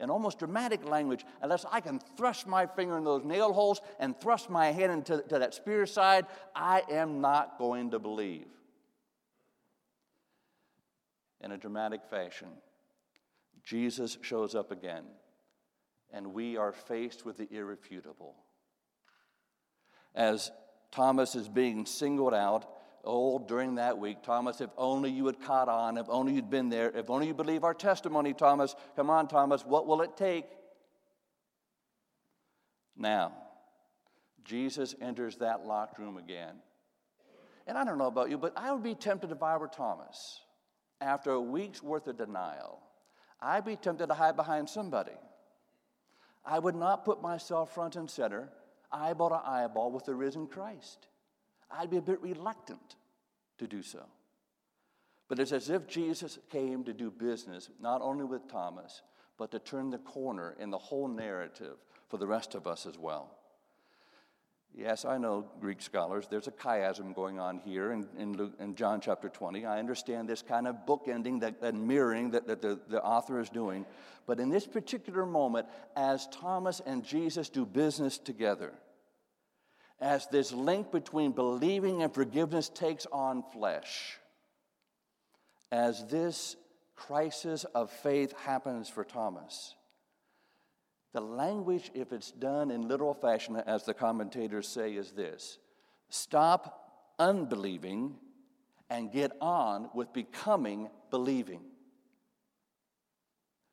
in 0.00 0.10
almost 0.10 0.38
dramatic 0.38 0.84
language, 0.84 1.24
unless 1.42 1.64
I 1.70 1.80
can 1.80 2.00
thrust 2.16 2.46
my 2.46 2.66
finger 2.66 2.98
in 2.98 3.04
those 3.04 3.24
nail 3.24 3.52
holes 3.52 3.80
and 4.00 4.18
thrust 4.20 4.50
my 4.50 4.72
head 4.72 4.90
into 4.90 5.22
to 5.28 5.38
that 5.38 5.54
spear 5.54 5.86
side, 5.86 6.26
I 6.54 6.82
am 6.90 7.20
not 7.20 7.58
going 7.58 7.90
to 7.92 7.98
believe. 7.98 8.48
In 11.40 11.52
a 11.52 11.58
dramatic 11.58 12.04
fashion, 12.08 12.48
Jesus 13.64 14.18
shows 14.22 14.54
up 14.54 14.70
again, 14.70 15.04
and 16.12 16.34
we 16.34 16.56
are 16.56 16.72
faced 16.72 17.24
with 17.24 17.36
the 17.36 17.48
irrefutable. 17.52 18.34
As 20.14 20.50
Thomas 20.90 21.34
is 21.34 21.48
being 21.48 21.86
singled 21.86 22.34
out, 22.34 22.66
Oh, 23.04 23.38
during 23.40 23.76
that 23.76 23.98
week, 23.98 24.22
Thomas, 24.22 24.60
if 24.60 24.70
only 24.78 25.10
you 25.10 25.26
had 25.26 25.40
caught 25.40 25.68
on, 25.68 25.98
if 25.98 26.08
only 26.08 26.34
you'd 26.34 26.50
been 26.50 26.68
there, 26.68 26.90
if 26.90 27.10
only 27.10 27.26
you 27.26 27.34
believe 27.34 27.64
our 27.64 27.74
testimony, 27.74 28.32
Thomas. 28.32 28.76
Come 28.94 29.10
on, 29.10 29.26
Thomas, 29.26 29.66
what 29.66 29.86
will 29.88 30.02
it 30.02 30.16
take? 30.16 30.46
Now, 32.96 33.32
Jesus 34.44 34.94
enters 35.00 35.36
that 35.36 35.66
locked 35.66 35.98
room 35.98 36.16
again. 36.16 36.56
And 37.66 37.76
I 37.76 37.84
don't 37.84 37.98
know 37.98 38.06
about 38.06 38.30
you, 38.30 38.38
but 38.38 38.52
I 38.56 38.70
would 38.72 38.82
be 38.82 38.94
tempted 38.94 39.32
if 39.32 39.42
I 39.42 39.56
were 39.56 39.68
Thomas. 39.68 40.40
After 41.00 41.30
a 41.32 41.40
week's 41.40 41.82
worth 41.82 42.06
of 42.06 42.16
denial, 42.16 42.80
I'd 43.40 43.64
be 43.64 43.74
tempted 43.74 44.06
to 44.06 44.14
hide 44.14 44.36
behind 44.36 44.68
somebody. 44.68 45.12
I 46.44 46.60
would 46.60 46.76
not 46.76 47.04
put 47.04 47.20
myself 47.20 47.74
front 47.74 47.96
and 47.96 48.08
center, 48.08 48.48
eyeball 48.92 49.30
to 49.30 49.40
eyeball 49.44 49.90
with 49.90 50.04
the 50.04 50.14
risen 50.14 50.46
Christ. 50.46 51.08
I'd 51.72 51.90
be 51.90 51.96
a 51.96 52.02
bit 52.02 52.20
reluctant 52.22 52.96
to 53.58 53.66
do 53.66 53.82
so. 53.82 54.04
But 55.28 55.38
it's 55.38 55.52
as 55.52 55.70
if 55.70 55.86
Jesus 55.86 56.38
came 56.50 56.84
to 56.84 56.92
do 56.92 57.10
business 57.10 57.70
not 57.80 58.02
only 58.02 58.24
with 58.24 58.48
Thomas, 58.48 59.02
but 59.38 59.50
to 59.52 59.58
turn 59.58 59.90
the 59.90 59.98
corner 59.98 60.54
in 60.60 60.70
the 60.70 60.78
whole 60.78 61.08
narrative 61.08 61.76
for 62.08 62.18
the 62.18 62.26
rest 62.26 62.54
of 62.54 62.66
us 62.66 62.86
as 62.86 62.98
well. 62.98 63.30
Yes, 64.74 65.04
I 65.04 65.18
know 65.18 65.46
Greek 65.60 65.82
scholars. 65.82 66.26
There's 66.30 66.46
a 66.46 66.52
chiasm 66.52 67.14
going 67.14 67.38
on 67.38 67.58
here 67.58 67.92
in, 67.92 68.06
in, 68.18 68.36
Luke, 68.36 68.54
in 68.58 68.74
John 68.74 69.02
chapter 69.02 69.28
20. 69.28 69.66
I 69.66 69.78
understand 69.78 70.28
this 70.28 70.40
kind 70.40 70.66
of 70.66 70.76
bookending, 70.86 71.40
that, 71.40 71.74
mirroring 71.74 72.30
that, 72.30 72.46
that 72.46 72.62
the, 72.62 72.80
the 72.88 73.02
author 73.02 73.38
is 73.38 73.50
doing. 73.50 73.84
But 74.26 74.40
in 74.40 74.48
this 74.48 74.66
particular 74.66 75.26
moment, 75.26 75.66
as 75.94 76.26
Thomas 76.28 76.80
and 76.86 77.04
Jesus 77.04 77.50
do 77.50 77.66
business 77.66 78.16
together, 78.16 78.72
as 80.02 80.26
this 80.26 80.52
link 80.52 80.90
between 80.90 81.30
believing 81.30 82.02
and 82.02 82.12
forgiveness 82.12 82.68
takes 82.68 83.06
on 83.12 83.44
flesh, 83.52 84.18
as 85.70 86.04
this 86.06 86.56
crisis 86.96 87.64
of 87.74 87.90
faith 87.90 88.34
happens 88.44 88.88
for 88.88 89.04
Thomas, 89.04 89.76
the 91.14 91.20
language, 91.20 91.90
if 91.94 92.12
it's 92.12 92.32
done 92.32 92.70
in 92.70 92.88
literal 92.88 93.14
fashion, 93.14 93.56
as 93.56 93.84
the 93.84 93.94
commentators 93.94 94.66
say, 94.66 94.94
is 94.94 95.12
this 95.12 95.58
stop 96.08 97.14
unbelieving 97.18 98.16
and 98.90 99.12
get 99.12 99.30
on 99.40 99.88
with 99.94 100.12
becoming 100.12 100.88
believing. 101.10 101.62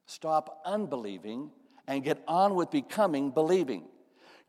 Stop 0.05 0.61
unbelieving 0.63 1.49
and 1.87 2.03
get 2.03 2.21
on 2.27 2.55
with 2.55 2.69
becoming 2.69 3.31
believing. 3.31 3.85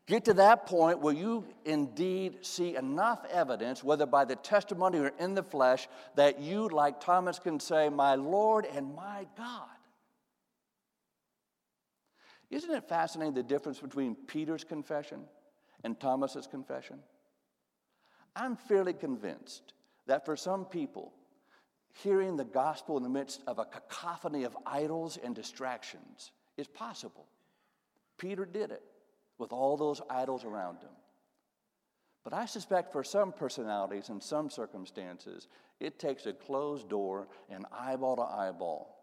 Get 0.07 0.25
to 0.25 0.33
that 0.33 0.65
point 0.65 0.99
where 0.99 1.13
you 1.13 1.45
indeed 1.63 2.45
see 2.45 2.75
enough 2.75 3.23
evidence, 3.31 3.83
whether 3.83 4.05
by 4.05 4.25
the 4.25 4.35
testimony 4.35 4.97
or 4.97 5.11
in 5.19 5.35
the 5.35 5.43
flesh, 5.43 5.87
that 6.15 6.41
you, 6.41 6.67
like 6.69 6.99
Thomas, 6.99 7.39
can 7.39 7.59
say, 7.59 7.87
My 7.89 8.15
Lord 8.15 8.65
and 8.65 8.95
my 8.95 9.27
God. 9.37 9.67
Isn't 12.49 12.71
it 12.71 12.89
fascinating 12.89 13.33
the 13.33 13.43
difference 13.43 13.79
between 13.79 14.15
Peter's 14.15 14.63
confession 14.63 15.21
and 15.83 15.97
Thomas's 15.99 16.47
confession? 16.47 16.99
I'm 18.35 18.55
fairly 18.55 18.93
convinced 18.93 19.73
that 20.07 20.25
for 20.25 20.35
some 20.35 20.65
people, 20.65 21.13
hearing 21.93 22.35
the 22.35 22.43
gospel 22.43 22.97
in 22.97 23.03
the 23.03 23.09
midst 23.09 23.41
of 23.47 23.59
a 23.59 23.65
cacophony 23.65 24.43
of 24.43 24.57
idols 24.65 25.17
and 25.23 25.35
distractions 25.35 26.31
is 26.57 26.67
possible. 26.67 27.27
Peter 28.17 28.45
did 28.45 28.71
it 28.71 28.83
with 29.37 29.51
all 29.51 29.77
those 29.77 30.01
idols 30.09 30.45
around 30.45 30.77
him. 30.77 30.91
But 32.23 32.33
I 32.33 32.45
suspect 32.45 32.91
for 32.91 33.03
some 33.03 33.31
personalities 33.31 34.09
and 34.09 34.21
some 34.21 34.49
circumstances, 34.49 35.47
it 35.79 35.97
takes 35.97 36.25
a 36.25 36.33
closed 36.33 36.87
door 36.89 37.27
and 37.49 37.65
eyeball 37.71 38.17
to 38.17 38.21
eyeball. 38.21 38.95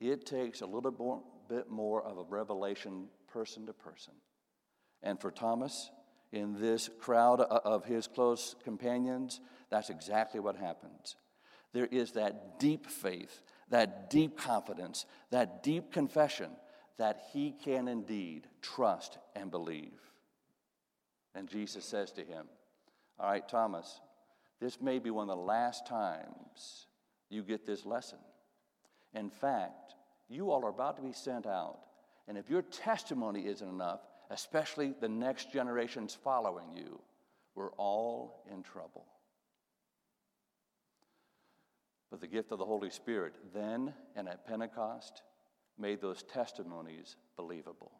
It 0.00 0.26
takes 0.26 0.60
a 0.60 0.66
little 0.66 0.92
more, 0.92 1.22
bit 1.48 1.70
more 1.70 2.02
of 2.02 2.18
a 2.18 2.24
revelation 2.24 3.08
person 3.28 3.66
to 3.66 3.72
person. 3.72 4.14
And 5.02 5.18
for 5.18 5.30
Thomas, 5.30 5.90
in 6.32 6.60
this 6.60 6.90
crowd 7.00 7.40
of 7.40 7.86
his 7.86 8.06
close 8.06 8.54
companions, 8.62 9.40
that's 9.70 9.90
exactly 9.90 10.40
what 10.40 10.56
happens. 10.56 11.16
There 11.72 11.86
is 11.86 12.12
that 12.12 12.58
deep 12.58 12.86
faith, 12.86 13.42
that 13.70 14.10
deep 14.10 14.36
confidence, 14.36 15.06
that 15.30 15.62
deep 15.62 15.92
confession 15.92 16.50
that 17.00 17.22
he 17.32 17.54
can 17.64 17.88
indeed 17.88 18.46
trust 18.60 19.16
and 19.34 19.50
believe. 19.50 19.98
And 21.34 21.48
Jesus 21.48 21.82
says 21.82 22.12
to 22.12 22.20
him, 22.20 22.44
All 23.18 23.30
right, 23.30 23.48
Thomas, 23.48 24.02
this 24.60 24.82
may 24.82 24.98
be 24.98 25.10
one 25.10 25.30
of 25.30 25.38
the 25.38 25.42
last 25.42 25.86
times 25.86 26.88
you 27.30 27.42
get 27.42 27.64
this 27.64 27.86
lesson. 27.86 28.18
In 29.14 29.30
fact, 29.30 29.94
you 30.28 30.50
all 30.50 30.62
are 30.62 30.68
about 30.68 30.96
to 30.96 31.02
be 31.02 31.14
sent 31.14 31.46
out. 31.46 31.78
And 32.28 32.36
if 32.36 32.50
your 32.50 32.60
testimony 32.60 33.46
isn't 33.46 33.66
enough, 33.66 34.00
especially 34.28 34.92
the 35.00 35.08
next 35.08 35.50
generations 35.50 36.14
following 36.22 36.70
you, 36.76 37.00
we're 37.54 37.72
all 37.72 38.44
in 38.52 38.62
trouble. 38.62 39.06
But 42.10 42.20
the 42.20 42.26
gift 42.26 42.52
of 42.52 42.58
the 42.58 42.66
Holy 42.66 42.90
Spirit 42.90 43.36
then 43.54 43.94
and 44.14 44.28
at 44.28 44.46
Pentecost 44.46 45.22
made 45.80 46.00
those 46.00 46.22
testimonies 46.22 47.16
believable. 47.36 47.92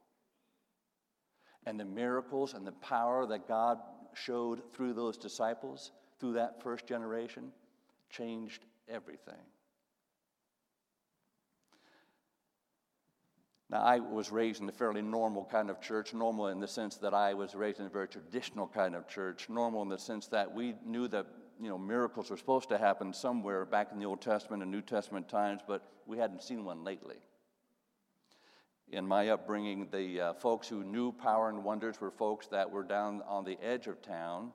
And 1.66 1.78
the 1.78 1.84
miracles 1.84 2.54
and 2.54 2.66
the 2.66 2.72
power 2.72 3.26
that 3.26 3.48
God 3.48 3.78
showed 4.14 4.62
through 4.74 4.94
those 4.94 5.16
disciples, 5.16 5.92
through 6.18 6.34
that 6.34 6.62
first 6.62 6.86
generation, 6.86 7.52
changed 8.10 8.64
everything. 8.88 9.34
Now, 13.70 13.82
I 13.82 14.00
was 14.00 14.32
raised 14.32 14.60
in 14.60 14.68
a 14.68 14.72
fairly 14.72 15.00
normal 15.00 15.44
kind 15.44 15.70
of 15.70 15.80
church, 15.80 16.12
normal 16.12 16.48
in 16.48 16.58
the 16.58 16.66
sense 16.66 16.96
that 16.96 17.14
I 17.14 17.34
was 17.34 17.54
raised 17.54 17.78
in 17.78 17.86
a 17.86 17.90
very 17.90 18.08
traditional 18.08 18.66
kind 18.66 18.96
of 18.96 19.06
church, 19.06 19.48
normal 19.48 19.82
in 19.82 19.88
the 19.88 19.98
sense 19.98 20.26
that 20.28 20.52
we 20.52 20.74
knew 20.84 21.06
that 21.08 21.26
you 21.60 21.68
know 21.68 21.78
miracles 21.78 22.30
were 22.30 22.36
supposed 22.36 22.68
to 22.70 22.78
happen 22.78 23.12
somewhere 23.12 23.64
back 23.64 23.92
in 23.92 24.00
the 24.00 24.06
Old 24.06 24.20
Testament 24.20 24.62
and 24.62 24.72
New 24.72 24.82
Testament 24.82 25.28
times, 25.28 25.60
but 25.68 25.84
we 26.06 26.18
hadn't 26.18 26.42
seen 26.42 26.64
one 26.64 26.82
lately. 26.82 27.16
In 28.92 29.06
my 29.06 29.28
upbringing, 29.28 29.86
the 29.92 30.20
uh, 30.20 30.32
folks 30.32 30.66
who 30.66 30.82
knew 30.82 31.12
power 31.12 31.48
and 31.48 31.62
wonders 31.62 32.00
were 32.00 32.10
folks 32.10 32.48
that 32.48 32.68
were 32.68 32.82
down 32.82 33.22
on 33.28 33.44
the 33.44 33.56
edge 33.62 33.86
of 33.86 34.02
town, 34.02 34.50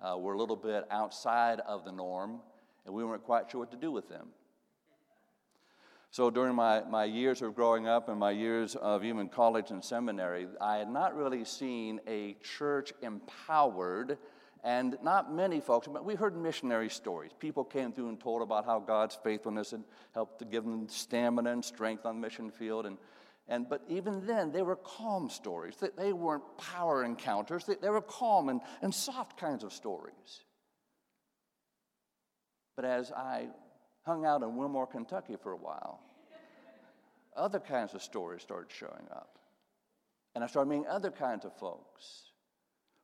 uh, 0.00 0.16
were 0.16 0.34
a 0.34 0.38
little 0.38 0.54
bit 0.54 0.84
outside 0.88 1.58
of 1.66 1.84
the 1.84 1.90
norm, 1.90 2.38
and 2.84 2.94
we 2.94 3.04
weren't 3.04 3.24
quite 3.24 3.50
sure 3.50 3.58
what 3.58 3.72
to 3.72 3.76
do 3.76 3.90
with 3.90 4.08
them. 4.08 4.28
So 6.12 6.30
during 6.30 6.54
my, 6.54 6.84
my 6.84 7.06
years 7.06 7.42
of 7.42 7.56
growing 7.56 7.88
up 7.88 8.08
and 8.08 8.20
my 8.20 8.30
years 8.30 8.76
of 8.76 9.04
even 9.04 9.28
college 9.28 9.72
and 9.72 9.82
seminary, 9.82 10.46
I 10.60 10.76
had 10.76 10.88
not 10.88 11.16
really 11.16 11.44
seen 11.44 12.00
a 12.06 12.36
church 12.44 12.92
empowered, 13.02 14.16
and 14.62 14.96
not 15.02 15.34
many 15.34 15.60
folks, 15.60 15.88
but 15.88 16.04
we 16.04 16.14
heard 16.14 16.36
missionary 16.36 16.88
stories. 16.88 17.32
People 17.40 17.64
came 17.64 17.90
through 17.90 18.10
and 18.10 18.20
told 18.20 18.42
about 18.42 18.64
how 18.64 18.78
God's 18.78 19.18
faithfulness 19.24 19.72
had 19.72 19.82
helped 20.14 20.38
to 20.38 20.44
give 20.44 20.62
them 20.62 20.88
stamina 20.88 21.50
and 21.50 21.64
strength 21.64 22.06
on 22.06 22.20
the 22.20 22.20
mission 22.20 22.52
field. 22.52 22.86
And, 22.86 22.96
and, 23.48 23.68
but 23.68 23.82
even 23.88 24.26
then, 24.26 24.50
they 24.50 24.62
were 24.62 24.76
calm 24.76 25.30
stories. 25.30 25.76
They, 25.80 25.90
they 25.96 26.12
weren't 26.12 26.44
power 26.58 27.04
encounters, 27.04 27.64
they, 27.64 27.76
they 27.76 27.90
were 27.90 28.00
calm 28.02 28.48
and, 28.48 28.60
and 28.82 28.94
soft 28.94 29.38
kinds 29.38 29.64
of 29.64 29.72
stories. 29.72 30.44
But 32.74 32.84
as 32.84 33.10
I 33.12 33.48
hung 34.02 34.26
out 34.26 34.42
in 34.42 34.56
Wilmore, 34.56 34.86
Kentucky 34.86 35.36
for 35.42 35.52
a 35.52 35.56
while, 35.56 36.00
other 37.36 37.60
kinds 37.60 37.94
of 37.94 38.02
stories 38.02 38.42
started 38.42 38.70
showing 38.70 39.08
up. 39.10 39.38
And 40.34 40.44
I 40.44 40.46
started 40.46 40.68
meeting 40.68 40.86
other 40.86 41.10
kinds 41.10 41.44
of 41.44 41.56
folks 41.56 42.30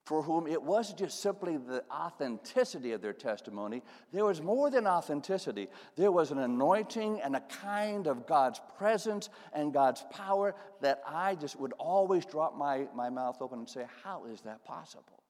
for 0.04 0.22
whom 0.22 0.46
it 0.46 0.60
wasn't 0.60 0.98
just 0.98 1.20
simply 1.20 1.56
the 1.56 1.84
authenticity 1.90 2.92
of 2.92 3.00
their 3.00 3.12
testimony, 3.12 3.82
there 4.12 4.24
was 4.24 4.42
more 4.42 4.68
than 4.68 4.86
authenticity. 4.86 5.68
There 5.96 6.10
was 6.10 6.32
an 6.32 6.38
anointing 6.38 7.20
and 7.20 7.36
a 7.36 7.40
kind 7.40 8.08
of 8.08 8.26
God's 8.26 8.60
presence 8.78 9.28
and 9.52 9.72
God's 9.72 10.04
power 10.10 10.54
that 10.80 11.02
I 11.06 11.36
just 11.36 11.58
would 11.60 11.72
always 11.74 12.26
drop 12.26 12.56
my, 12.56 12.86
my 12.94 13.10
mouth 13.10 13.36
open 13.40 13.60
and 13.60 13.68
say, 13.68 13.86
How 14.02 14.24
is 14.24 14.40
that 14.40 14.64
possible? 14.64 15.22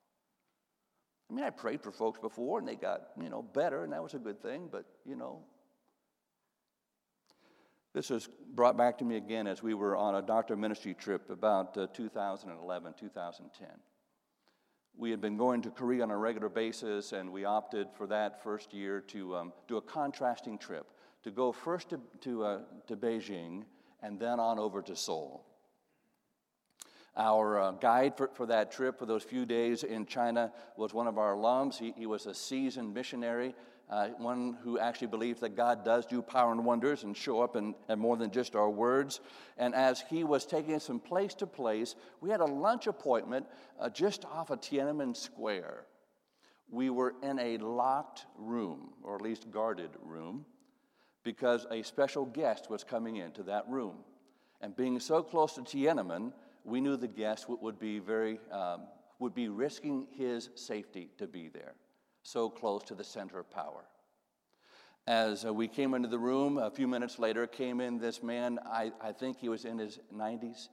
I 1.31 1.35
mean, 1.35 1.45
I 1.45 1.51
prayed 1.51 1.83
for 1.83 1.91
folks 1.91 2.19
before 2.19 2.59
and 2.59 2.69
they 2.69 2.77
got, 2.77 3.03
you 3.21 3.29
know, 3.29 3.43
better, 3.43 3.85
and 3.85 3.93
that 3.93 4.03
was 4.03 4.15
a 4.15 4.19
good 4.19 4.43
thing, 4.43 4.69
but, 4.71 4.85
you 5.07 5.17
know, 5.17 5.41
this 7.95 8.09
was 8.09 8.29
brought 8.55 8.79
back 8.79 8.99
to 8.99 9.05
me 9.05 9.17
again 9.17 9.47
as 9.47 9.63
we 9.63 9.75
were 9.75 9.97
on 9.97 10.15
a 10.15 10.23
doctor 10.23 10.57
ministry 10.57 10.95
trip 10.95 11.29
about 11.29 11.77
uh, 11.77 11.87
2011, 11.89 12.95
2010. 12.99 13.69
We 14.97 15.11
had 15.11 15.21
been 15.21 15.37
going 15.37 15.63
to 15.63 15.71
Korea 15.71 16.03
on 16.03 16.11
a 16.11 16.17
regular 16.17 16.49
basis, 16.49 17.13
and 17.13 17.33
we 17.33 17.45
opted 17.45 17.89
for 17.97 18.07
that 18.09 18.43
first 18.43 18.75
year 18.75 19.01
to 19.09 19.37
um, 19.37 19.53
do 19.67 19.79
a 19.79 19.83
contrasting 19.83 20.59
trip 20.59 20.87
to 21.23 21.31
go 21.31 21.53
first 21.53 21.91
to, 21.91 22.01
to, 22.21 22.45
uh, 22.45 22.59
to 22.87 22.97
Beijing 22.97 23.65
and 24.03 24.19
then 24.19 24.41
on 24.41 24.59
over 24.59 24.83
to 24.83 24.97
Seoul. 24.97 25.45
Our 27.17 27.61
uh, 27.61 27.71
guide 27.73 28.17
for, 28.17 28.29
for 28.29 28.47
that 28.47 28.73
trip 28.73 28.99
for 28.99 29.07
those 29.07 29.23
few 29.23 29.45
days 29.45 29.85
in 29.85 30.07
China 30.07 30.53
was 30.77 30.95
one 30.95 31.07
of 31.07 31.19
our 31.19 31.35
alums. 31.35 31.79
He, 31.79 31.93
he 31.97 32.07
was 32.07 32.27
a 32.27 32.35
seasoned 32.35 32.95
missionary 32.95 33.55
uh, 33.93 34.09
one 34.17 34.57
who 34.65 34.79
actually 34.79 35.09
believes 35.09 35.41
that 35.41 35.55
God 35.55 35.85
does 35.85 36.07
do 36.07 36.23
power 36.23 36.51
and 36.51 36.65
wonders 36.65 37.05
and 37.05 37.15
show 37.15 37.43
up 37.43 37.57
in, 37.57 37.75
more 37.99 38.17
than 38.17 38.31
just 38.31 38.57
our 38.57 38.71
words. 38.71 39.21
And 39.59 39.75
as 39.75 40.03
he 40.09 40.25
was 40.25 40.47
taking 40.47 40.75
us 40.75 40.87
from 40.87 40.99
place 40.99 41.35
to 41.35 41.47
place, 41.47 41.95
we 42.23 42.31
had 42.31 42.41
a 42.41 42.47
lunch 42.47 42.87
appointment 42.87 43.47
uh, 43.79 43.91
just 43.91 44.25
off 44.25 44.49
of 44.49 44.63
Tiananmen 44.63 45.15
Square. 45.15 45.85
We 46.71 46.89
were 46.89 47.15
in 47.23 47.39
a 47.39 47.59
locked 47.59 48.25
room, 48.39 48.95
or 49.03 49.17
at 49.17 49.21
least 49.21 49.51
guarded 49.51 49.91
room, 50.03 50.47
because 51.23 51.67
a 51.71 51.83
special 51.83 52.25
guest 52.25 52.71
was 52.71 52.83
coming 52.83 53.17
into 53.17 53.43
that 53.43 53.69
room. 53.69 53.97
And 54.63 54.75
being 54.75 54.99
so 55.01 55.23
close 55.23 55.53
to 55.57 55.61
Tiananmen, 55.61 56.33
we 56.65 56.81
knew 56.81 56.97
the 56.97 57.09
guest 57.09 57.47
would 57.49 57.79
be 57.79 57.99
very 57.99 58.41
um, 58.51 58.83
would 59.19 59.35
be 59.35 59.49
risking 59.49 60.07
his 60.11 60.49
safety 60.55 61.11
to 61.19 61.27
be 61.27 61.49
there, 61.49 61.75
so 62.23 62.49
close 62.49 62.83
to 62.85 62.95
the 62.95 63.05
center 63.05 63.39
of 63.39 63.51
power. 63.51 63.85
As 65.07 65.45
uh, 65.45 65.53
we 65.53 65.67
came 65.67 65.95
into 65.95 66.09
the 66.09 66.19
room, 66.19 66.59
a 66.59 66.71
few 66.71 66.87
minutes 66.87 67.19
later 67.19 67.47
came 67.47 67.81
in 67.81 67.99
this 67.99 68.23
man, 68.23 68.61
I, 68.65 68.93
I 69.01 69.13
think 69.13 69.39
he 69.39 69.49
was 69.49 69.65
in 69.65 69.79
his 69.79 69.99
90s, 70.15 70.69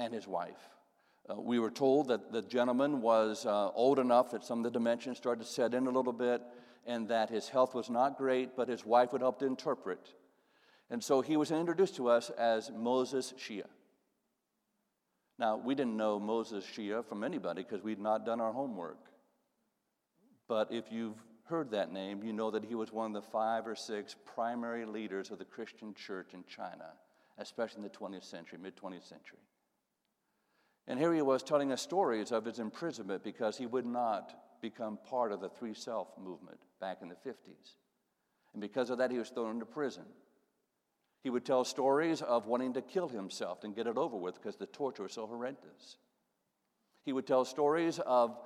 and 0.00 0.12
his 0.12 0.26
wife. 0.26 0.58
Uh, 1.28 1.40
we 1.40 1.58
were 1.60 1.70
told 1.70 2.08
that 2.08 2.32
the 2.32 2.42
gentleman 2.42 3.00
was 3.00 3.46
uh, 3.46 3.70
old 3.70 3.98
enough 3.98 4.32
that 4.32 4.44
some 4.44 4.58
of 4.58 4.64
the 4.64 4.70
dementia 4.70 5.14
started 5.14 5.44
to 5.44 5.48
set 5.48 5.74
in 5.74 5.86
a 5.86 5.90
little 5.90 6.12
bit, 6.12 6.42
and 6.86 7.08
that 7.08 7.30
his 7.30 7.48
health 7.48 7.74
was 7.74 7.88
not 7.88 8.18
great, 8.18 8.56
but 8.56 8.68
his 8.68 8.84
wife 8.84 9.12
would 9.12 9.20
help 9.20 9.38
to 9.38 9.46
interpret. 9.46 10.14
And 10.90 11.04
so 11.04 11.20
he 11.20 11.36
was 11.36 11.52
introduced 11.52 11.94
to 11.96 12.08
us 12.08 12.30
as 12.30 12.70
Moses 12.74 13.32
Xie. 13.38 13.62
Now, 15.38 15.56
we 15.56 15.74
didn't 15.74 15.96
know 15.96 16.18
Moses 16.18 16.64
Xie 16.64 17.04
from 17.06 17.22
anybody 17.22 17.62
because 17.62 17.82
we'd 17.82 18.00
not 18.00 18.26
done 18.26 18.40
our 18.40 18.52
homework. 18.52 18.98
But 20.50 20.72
if 20.72 20.90
you've 20.90 21.22
heard 21.44 21.70
that 21.70 21.92
name, 21.92 22.24
you 22.24 22.32
know 22.32 22.50
that 22.50 22.64
he 22.64 22.74
was 22.74 22.92
one 22.92 23.06
of 23.06 23.12
the 23.12 23.30
five 23.30 23.68
or 23.68 23.76
six 23.76 24.16
primary 24.34 24.84
leaders 24.84 25.30
of 25.30 25.38
the 25.38 25.44
Christian 25.44 25.94
church 25.94 26.34
in 26.34 26.42
China, 26.48 26.90
especially 27.38 27.76
in 27.76 27.82
the 27.84 27.88
20th 27.88 28.24
century, 28.24 28.58
mid 28.60 28.74
20th 28.76 29.08
century. 29.08 29.38
And 30.88 30.98
here 30.98 31.14
he 31.14 31.22
was 31.22 31.44
telling 31.44 31.70
us 31.70 31.80
stories 31.80 32.32
of 32.32 32.44
his 32.44 32.58
imprisonment 32.58 33.22
because 33.22 33.58
he 33.58 33.66
would 33.66 33.86
not 33.86 34.60
become 34.60 34.98
part 35.08 35.30
of 35.30 35.40
the 35.40 35.50
Three 35.50 35.72
Self 35.72 36.08
movement 36.18 36.58
back 36.80 36.98
in 37.00 37.08
the 37.08 37.14
50s. 37.14 37.76
And 38.52 38.60
because 38.60 38.90
of 38.90 38.98
that, 38.98 39.12
he 39.12 39.18
was 39.18 39.28
thrown 39.28 39.52
into 39.52 39.66
prison. 39.66 40.02
He 41.22 41.30
would 41.30 41.44
tell 41.44 41.64
stories 41.64 42.22
of 42.22 42.48
wanting 42.48 42.72
to 42.72 42.82
kill 42.82 43.06
himself 43.08 43.62
and 43.62 43.76
get 43.76 43.86
it 43.86 43.96
over 43.96 44.16
with 44.16 44.34
because 44.34 44.56
the 44.56 44.66
torture 44.66 45.04
was 45.04 45.12
so 45.12 45.28
horrendous. 45.28 45.98
He 47.04 47.12
would 47.12 47.28
tell 47.28 47.44
stories 47.44 48.00
of 48.00 48.36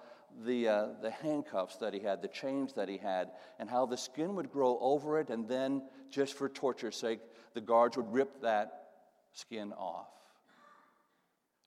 the, 0.44 0.68
uh, 0.68 0.86
the 1.02 1.10
handcuffs 1.10 1.76
that 1.76 1.94
he 1.94 2.00
had, 2.00 2.22
the 2.22 2.28
chains 2.28 2.72
that 2.74 2.88
he 2.88 2.98
had, 2.98 3.30
and 3.58 3.68
how 3.68 3.86
the 3.86 3.96
skin 3.96 4.34
would 4.36 4.50
grow 4.50 4.78
over 4.80 5.18
it, 5.20 5.30
and 5.30 5.48
then, 5.48 5.82
just 6.10 6.34
for 6.34 6.48
torture's 6.48 6.96
sake, 6.96 7.20
the 7.54 7.60
guards 7.60 7.96
would 7.96 8.12
rip 8.12 8.42
that 8.42 8.88
skin 9.32 9.72
off. 9.72 10.08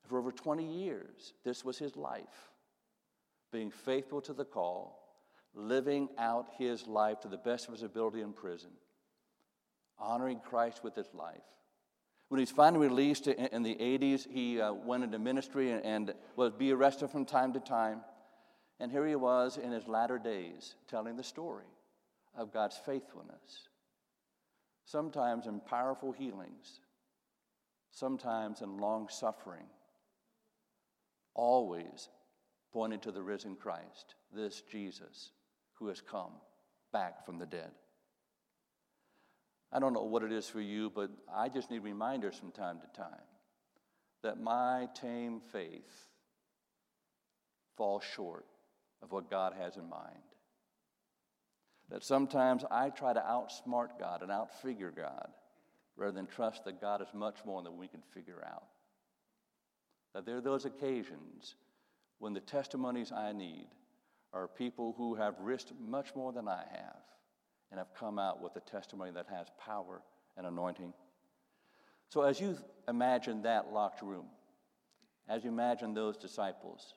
For 0.08 0.18
over 0.18 0.32
20 0.32 0.66
years, 0.66 1.34
this 1.44 1.66
was 1.66 1.78
his 1.78 1.96
life 1.96 2.52
being 3.52 3.72
faithful 3.72 4.22
to 4.22 4.34
the 4.34 4.46
call, 4.46 5.00
living 5.54 6.10
out 6.18 6.48
his 6.58 6.88
life 6.88 7.22
to 7.22 7.28
the 7.28 7.38
best 7.38 7.68
of 7.68 7.74
his 7.74 7.84
ability 7.84 8.22
in 8.22 8.34
prison, 8.34 8.72
honoring 10.00 10.40
Christ 10.40 10.84
with 10.84 10.96
his 10.96 11.08
life. 11.14 11.42
When 12.30 12.40
he's 12.40 12.52
finally 12.52 12.88
released 12.88 13.28
in 13.28 13.64
the 13.64 13.76
80s, 13.76 14.30
he 14.30 14.60
uh, 14.60 14.74
went 14.74 15.06
into 15.06 15.18
ministry 15.18 15.72
and, 15.72 16.14
would 16.36 16.58
be 16.58 16.74
arrested 16.74 17.10
from 17.10 17.26
time 17.26 17.54
to 17.54 17.60
time. 17.60 18.02
And 18.80 18.92
here 18.92 19.08
he 19.08 19.16
was 19.16 19.58
in 19.58 19.72
his 19.72 19.88
latter 19.88 20.20
days 20.20 20.76
telling 20.88 21.16
the 21.16 21.24
story 21.24 21.66
of 22.38 22.54
God's 22.54 22.78
faithfulness, 22.78 23.70
sometimes 24.86 25.48
in 25.48 25.60
powerful 25.62 26.12
healings, 26.12 26.80
sometimes 27.90 28.62
in 28.62 28.78
long 28.78 29.10
suffering, 29.10 29.66
always 31.34 32.10
pointing 32.72 33.00
to 33.00 33.12
the 33.12 33.24
risen 33.24 33.56
Christ, 33.56 34.14
this 34.32 34.62
Jesus 34.72 35.32
who 35.74 35.88
has 35.88 36.02
come 36.02 36.32
back 36.94 37.26
from 37.26 37.40
the 37.40 37.46
dead. 37.46 37.72
I 39.72 39.80
don't 39.80 39.94
know 39.94 40.04
what 40.04 40.24
it 40.24 40.32
is 40.32 40.48
for 40.48 40.62
you, 40.62 40.92
but 40.92 41.10
I 41.34 41.50
just 41.50 41.72
need 41.72 41.84
reminders 41.84 42.36
from 42.38 42.52
time 42.52 42.80
to 42.80 43.00
time 43.00 43.26
that 44.24 44.40
my 44.40 44.88
tame 44.94 45.42
faith 45.52 46.08
falls 47.76 48.04
short 48.04 48.46
of 49.02 49.12
what 49.12 49.30
God 49.30 49.54
has 49.60 49.78
in 49.78 49.90
mind. 49.90 50.18
That 51.90 52.04
sometimes 52.04 52.64
I 52.70 52.90
try 52.90 53.14
to 53.14 53.20
outsmart 53.20 54.00
God 54.00 54.22
and 54.22 54.32
outfigure 54.32 54.96
God 54.96 55.30
rather 55.96 56.12
than 56.12 56.28
trust 56.28 56.66
that 56.66 56.82
God 56.82 57.02
is 57.02 57.08
much 57.14 57.38
more 57.46 57.64
than 57.64 57.78
we 57.78 57.88
can 57.88 58.02
figure 58.14 58.44
out. 58.46 58.68
That 60.14 60.26
there 60.26 60.38
are 60.38 60.42
those 60.42 60.66
occasions 60.66 61.56
when 62.20 62.34
the 62.34 62.40
testimonies 62.40 63.12
I 63.12 63.32
need 63.32 63.68
are 64.34 64.48
people 64.48 64.94
who 64.98 65.16
have 65.16 65.36
risked 65.40 65.74
much 65.80 66.16
more 66.16 66.32
than 66.32 66.48
I 66.48 66.64
have 66.72 67.04
and 67.72 67.78
have 67.78 67.94
come 67.94 68.20
out 68.20 68.42
with 68.42 68.56
a 68.56 68.60
testimony 68.60 69.12
that 69.12 69.28
has 69.30 69.48
power 69.64 70.02
and 70.36 70.46
anointing. 70.46 70.94
So, 72.10 72.22
as 72.22 72.40
you 72.40 72.58
imagine 72.88 73.42
that 73.44 73.72
locked 73.74 74.02
room, 74.02 74.28
as 75.28 75.44
you 75.44 75.50
imagine 75.50 75.94
those 75.94 76.18
disciples, 76.18 76.94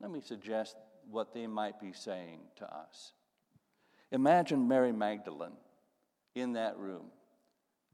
let 0.00 0.10
me 0.10 0.20
suggest 0.20 0.76
what 1.10 1.32
they 1.32 1.46
might 1.46 1.80
be 1.80 1.92
saying 1.92 2.40
to 2.56 2.64
us. 2.64 3.12
Imagine 4.12 4.68
Mary 4.68 4.92
Magdalene 4.92 5.56
in 6.34 6.52
that 6.54 6.76
room, 6.76 7.06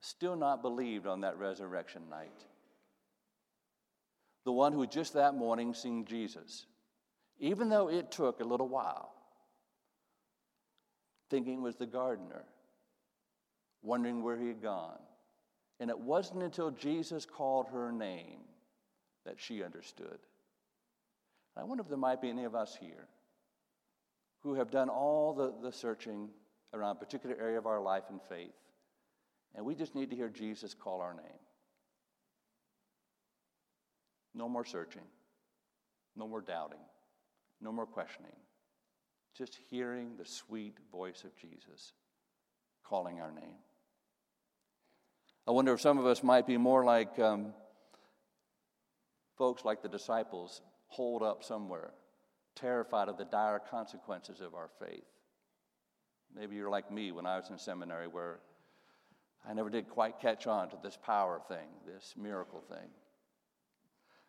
still 0.01 0.37
not 0.37 0.63
believed 0.63 1.07
on 1.07 1.21
that 1.21 1.39
resurrection 1.39 2.03
night. 2.11 2.45
The 4.45 4.53
one 4.53 4.73
who 4.73 4.87
just 4.87 5.15
that 5.15 5.35
morning 5.35 5.73
seen 5.75 6.05
Jesus, 6.05 6.67
even 7.39 7.69
though 7.69 7.89
it 7.89 8.11
took 8.11 8.41
a 8.41 8.45
little 8.45 8.69
while, 8.69 9.13
thinking 11.31 11.63
was 11.63 11.77
the 11.77 11.87
gardener, 11.87 12.45
wondering 13.83 14.23
where 14.23 14.37
he 14.37 14.49
had 14.49 14.61
gone. 14.63 14.99
And 15.81 15.91
it 15.91 15.99
wasn't 15.99 16.43
until 16.43 16.71
Jesus 16.71 17.25
called 17.25 17.69
her 17.73 17.91
name 17.91 18.41
that 19.25 19.41
she 19.41 19.63
understood. 19.63 20.19
I 21.57 21.65
wonder 21.65 21.83
if 21.83 21.89
there 21.89 21.99
might 21.99 22.23
be 22.23 22.31
any 22.31 22.45
of 22.45 22.55
us 22.55 22.77
here 22.81 23.09
who 24.41 24.55
have 24.55 24.71
done 24.71 24.89
all 24.89 25.35
the, 25.35 25.53
the 25.63 25.73
searching 25.73 26.31
around 26.73 26.97
a 26.97 26.99
particular 26.99 27.37
area 27.39 27.59
of 27.59 27.67
our 27.67 27.81
life 27.81 28.05
and 28.11 28.21
faith, 28.29 28.55
and 29.55 29.65
we 29.65 29.75
just 29.75 29.95
need 29.95 30.11
to 30.11 30.17
hear 30.17 30.29
Jesus 30.29 30.75
call 30.75 31.01
our 31.01 31.15
name. 31.15 31.41
No 34.35 34.49
more 34.49 34.65
searching, 34.65 35.03
no 36.17 36.27
more 36.27 36.41
doubting, 36.41 36.81
no 37.61 37.71
more 37.71 37.87
questioning. 37.87 38.33
Just 39.37 39.59
hearing 39.71 40.17
the 40.19 40.25
sweet 40.25 40.79
voice 40.91 41.25
of 41.25 41.37
Jesus 41.37 41.93
calling 42.85 43.21
our 43.21 43.31
name. 43.31 43.57
I 45.47 45.51
wonder 45.51 45.73
if 45.75 45.81
some 45.81 45.99
of 45.99 46.07
us 46.07 46.23
might 46.23 46.47
be 46.47 46.57
more 46.57 46.85
like 46.85 47.19
um, 47.19 47.53
folks 49.37 49.65
like 49.65 49.83
the 49.83 49.89
disciples 49.89 50.63
holed 50.93 51.23
up 51.23 51.43
somewhere, 51.43 51.91
terrified 52.55 53.09
of 53.09 53.17
the 53.17 53.25
dire 53.25 53.59
consequences 53.59 54.41
of 54.41 54.55
our 54.55 54.69
faith. 54.79 55.05
Maybe 56.35 56.57
you're 56.57 56.71
like 56.71 56.91
me 56.91 57.13
when 57.13 57.27
I 57.27 57.37
was 57.37 57.49
in 57.51 57.59
seminary, 57.59 58.09
where 58.09 58.41
I 59.49 59.55
never 59.55 59.71
did 59.71 59.89
quite 59.89 60.21
catch 60.21 60.47
on 60.47 60.69
to 60.71 60.77
this 60.83 60.99
power 61.03 61.41
thing, 61.49 61.67
this 61.87 62.15
miracle 62.17 62.63
thing. 62.69 62.89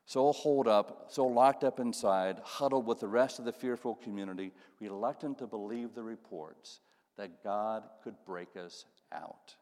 So 0.06 0.32
holed 0.32 0.68
up, 0.68 1.08
so 1.10 1.26
locked 1.26 1.64
up 1.64 1.80
inside, 1.80 2.40
huddled 2.44 2.86
with 2.86 3.00
the 3.00 3.08
rest 3.08 3.40
of 3.40 3.46
the 3.46 3.54
fearful 3.54 3.96
community, 3.96 4.52
reluctant 4.80 5.40
to 5.40 5.48
believe 5.48 5.94
the 5.94 6.04
reports 6.04 6.80
that 7.18 7.44
God 7.44 7.84
could 8.04 8.16
break 8.26 8.56
us 8.58 8.86
out. 9.12 9.56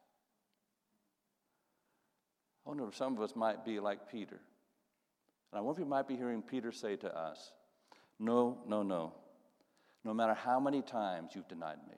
I 2.66 2.70
wonder 2.70 2.88
if 2.88 2.96
some 2.96 3.18
of 3.18 3.22
us 3.22 3.36
might 3.36 3.66
be 3.66 3.80
like 3.80 4.10
Peter. 4.12 4.40
And 5.52 5.60
I 5.60 5.62
wonder 5.62 5.82
if 5.82 5.86
you 5.86 5.90
might 5.90 6.08
be 6.08 6.16
hearing 6.16 6.42
Peter 6.42 6.72
say 6.72 6.96
to 6.98 7.18
us, 7.18 7.52
No, 8.20 8.60
no, 8.68 8.84
no. 8.84 9.14
No 10.04 10.14
matter 10.14 10.34
how 10.34 10.60
many 10.60 10.82
times 10.82 11.34
you've 11.36 11.48
denied 11.48 11.78
me, 11.88 11.96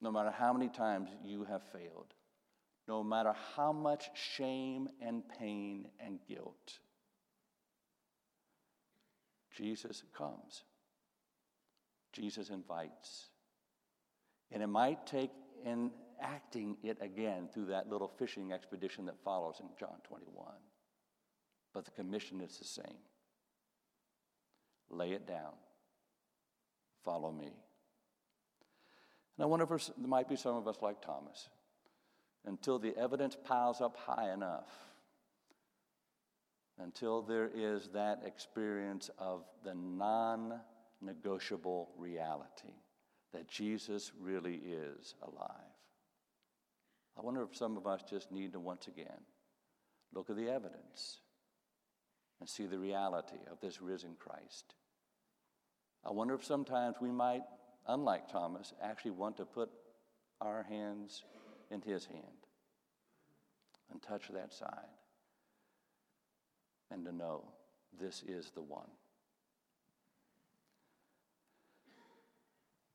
no 0.00 0.12
matter 0.12 0.30
how 0.30 0.52
many 0.52 0.68
times 0.68 1.08
you 1.24 1.44
have 1.44 1.62
failed, 1.72 2.14
no 2.86 3.02
matter 3.02 3.34
how 3.56 3.72
much 3.72 4.10
shame 4.14 4.88
and 5.00 5.22
pain 5.40 5.88
and 5.98 6.20
guilt, 6.28 6.78
Jesus 9.56 10.04
comes. 10.16 10.62
Jesus 12.12 12.50
invites. 12.50 13.30
And 14.52 14.62
it 14.62 14.68
might 14.68 15.06
take 15.06 15.30
enacting 15.66 16.76
it 16.84 16.98
again 17.00 17.48
through 17.52 17.66
that 17.66 17.88
little 17.88 18.08
fishing 18.18 18.52
expedition 18.52 19.06
that 19.06 19.16
follows 19.24 19.56
in 19.60 19.66
John 19.78 19.96
21 20.04 20.54
but 21.76 21.84
the 21.84 21.90
commission 21.90 22.40
is 22.40 22.56
the 22.56 22.64
same 22.64 22.96
lay 24.88 25.10
it 25.10 25.26
down, 25.26 25.52
follow 27.04 27.30
me. 27.30 27.52
And 29.36 29.40
I 29.40 29.44
wonder 29.44 29.66
if 29.74 29.90
there 29.98 30.08
might 30.08 30.26
be 30.26 30.36
some 30.36 30.56
of 30.56 30.66
us 30.66 30.76
like 30.80 31.02
Thomas. 31.02 31.50
Until 32.46 32.78
the 32.78 32.96
evidence 32.96 33.36
piles 33.44 33.82
up 33.82 33.94
high 33.96 34.32
enough, 34.32 34.70
until 36.78 37.20
there 37.20 37.50
is 37.54 37.88
that 37.92 38.22
experience 38.24 39.10
of 39.18 39.44
the 39.62 39.74
non 39.74 40.58
negotiable 41.02 41.90
reality 41.98 42.72
that 43.34 43.48
Jesus 43.48 44.12
really 44.18 44.62
is 44.64 45.14
alive. 45.20 45.74
I 47.18 47.20
wonder 47.20 47.42
if 47.42 47.54
some 47.54 47.76
of 47.76 47.86
us 47.86 48.02
just 48.08 48.32
need 48.32 48.54
to 48.54 48.60
once 48.60 48.86
again 48.86 49.20
look 50.14 50.30
at 50.30 50.36
the 50.36 50.48
evidence 50.48 51.18
and 52.40 52.48
see 52.48 52.66
the 52.66 52.78
reality 52.78 53.38
of 53.50 53.60
this 53.60 53.80
risen 53.80 54.16
Christ. 54.18 54.74
I 56.04 56.12
wonder 56.12 56.34
if 56.34 56.44
sometimes 56.44 56.96
we 57.00 57.10
might, 57.10 57.42
unlike 57.86 58.30
Thomas, 58.30 58.72
actually 58.82 59.12
want 59.12 59.36
to 59.38 59.44
put 59.44 59.70
our 60.40 60.62
hands 60.64 61.24
in 61.70 61.80
his 61.82 62.04
hand 62.04 62.46
and 63.90 64.02
touch 64.02 64.28
that 64.28 64.52
side 64.52 64.96
and 66.90 67.04
to 67.04 67.12
know 67.12 67.44
this 67.98 68.22
is 68.26 68.50
the 68.54 68.62
one. 68.62 68.88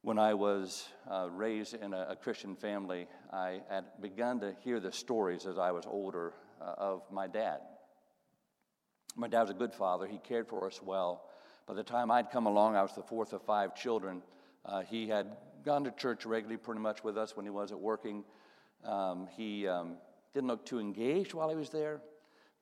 When 0.04 0.18
I 0.18 0.34
was 0.34 0.88
uh, 1.10 1.30
raised 1.30 1.76
in 1.76 1.94
a, 1.94 2.08
a, 2.10 2.16
Christian 2.16 2.56
family, 2.56 3.08
I 3.32 3.62
had 3.70 3.86
begun 4.02 4.40
to 4.40 4.56
hear 4.64 4.80
the 4.80 4.92
stories 4.92 5.46
as 5.46 5.60
I 5.60 5.72
was 5.72 5.86
older 5.86 6.34
uh, 6.60 6.74
of 6.78 7.04
my 7.12 7.28
dad. 7.28 7.60
My 9.16 9.28
dad 9.28 9.42
was 9.42 9.50
a 9.50 9.56
good 9.56 9.74
father, 9.74 10.08
he 10.08 10.18
cared 10.18 10.48
for 10.48 10.66
us 10.68 10.82
well. 10.82 11.24
By 11.68 11.74
the 11.74 11.84
time 11.84 12.12
I'd 12.12 12.32
come 12.32 12.46
along, 12.46 12.76
I 12.76 12.82
was 12.82 12.94
the 12.94 13.04
fourth 13.04 13.34
of 13.34 13.42
five 13.44 13.76
children. 13.76 14.22
Uh, 14.66 14.82
he 14.82 15.08
had 15.08 15.38
gone 15.64 15.84
to 15.84 15.92
church 15.92 16.26
regularly, 16.26 16.58
pretty 16.58 16.82
much 16.82 17.04
with 17.04 17.18
us 17.18 17.36
when 17.36 17.46
he 17.46 17.50
wasn't 17.50 17.82
working. 17.82 18.24
Um, 18.84 19.28
he 19.36 19.68
um, 19.68 19.98
didn't 20.34 20.48
look 20.48 20.66
too 20.66 20.80
engaged 20.80 21.34
while 21.34 21.50
he 21.50 21.56
was 21.56 21.70
there, 21.70 22.02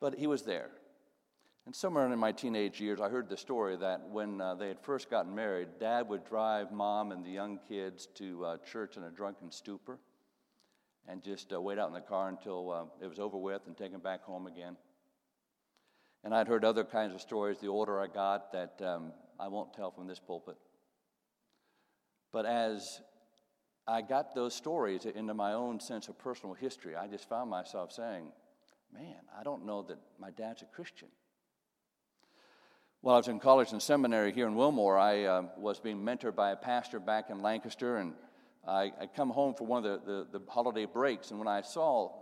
but 0.00 0.14
he 0.14 0.26
was 0.26 0.42
there. 0.42 0.70
And 1.66 1.74
somewhere 1.74 2.10
in 2.10 2.18
my 2.18 2.32
teenage 2.32 2.80
years, 2.80 3.00
I 3.00 3.08
heard 3.08 3.28
the 3.28 3.36
story 3.36 3.76
that 3.76 4.08
when 4.08 4.40
uh, 4.40 4.54
they 4.54 4.68
had 4.68 4.80
first 4.80 5.10
gotten 5.10 5.34
married, 5.34 5.68
dad 5.78 6.08
would 6.08 6.24
drive 6.24 6.72
mom 6.72 7.12
and 7.12 7.24
the 7.24 7.30
young 7.30 7.60
kids 7.68 8.06
to 8.14 8.44
uh, 8.44 8.56
church 8.58 8.96
in 8.96 9.04
a 9.04 9.10
drunken 9.10 9.52
stupor 9.52 9.98
and 11.06 11.22
just 11.22 11.52
uh, 11.52 11.60
wait 11.60 11.78
out 11.78 11.88
in 11.88 11.94
the 11.94 12.00
car 12.00 12.28
until 12.28 12.70
uh, 12.70 12.84
it 13.02 13.08
was 13.08 13.18
over 13.18 13.36
with 13.36 13.62
and 13.66 13.76
take 13.76 13.92
them 13.92 14.00
back 14.00 14.22
home 14.22 14.46
again. 14.46 14.76
And 16.22 16.34
I'd 16.34 16.48
heard 16.48 16.64
other 16.64 16.84
kinds 16.84 17.14
of 17.14 17.20
stories 17.20 17.58
the 17.58 17.68
older 17.68 18.00
I 18.00 18.06
got 18.06 18.52
that 18.52 18.80
um, 18.84 19.12
I 19.38 19.48
won't 19.48 19.72
tell 19.72 19.90
from 19.90 20.06
this 20.06 20.18
pulpit. 20.18 20.56
But 22.32 22.46
as 22.46 23.00
I 23.88 24.02
got 24.02 24.34
those 24.34 24.54
stories 24.54 25.06
into 25.06 25.34
my 25.34 25.54
own 25.54 25.80
sense 25.80 26.08
of 26.08 26.18
personal 26.18 26.54
history, 26.54 26.94
I 26.94 27.06
just 27.08 27.28
found 27.28 27.50
myself 27.50 27.90
saying, 27.92 28.30
man, 28.92 29.16
I 29.38 29.42
don't 29.42 29.66
know 29.66 29.82
that 29.82 29.98
my 30.18 30.30
dad's 30.30 30.62
a 30.62 30.66
Christian. 30.66 31.08
While 33.00 33.14
I 33.14 33.18
was 33.18 33.28
in 33.28 33.40
college 33.40 33.72
and 33.72 33.80
seminary 33.80 34.30
here 34.30 34.46
in 34.46 34.54
Wilmore, 34.54 34.98
I 34.98 35.24
uh, 35.24 35.42
was 35.56 35.80
being 35.80 36.02
mentored 36.02 36.36
by 36.36 36.50
a 36.50 36.56
pastor 36.56 37.00
back 37.00 37.30
in 37.30 37.40
Lancaster, 37.40 37.96
and 37.96 38.12
I, 38.68 38.92
I 39.00 39.06
come 39.06 39.30
home 39.30 39.54
for 39.54 39.64
one 39.64 39.84
of 39.84 40.04
the, 40.04 40.26
the, 40.32 40.38
the 40.38 40.50
holiday 40.50 40.84
breaks. 40.84 41.30
And 41.30 41.38
when 41.38 41.48
I 41.48 41.62
saw 41.62 42.12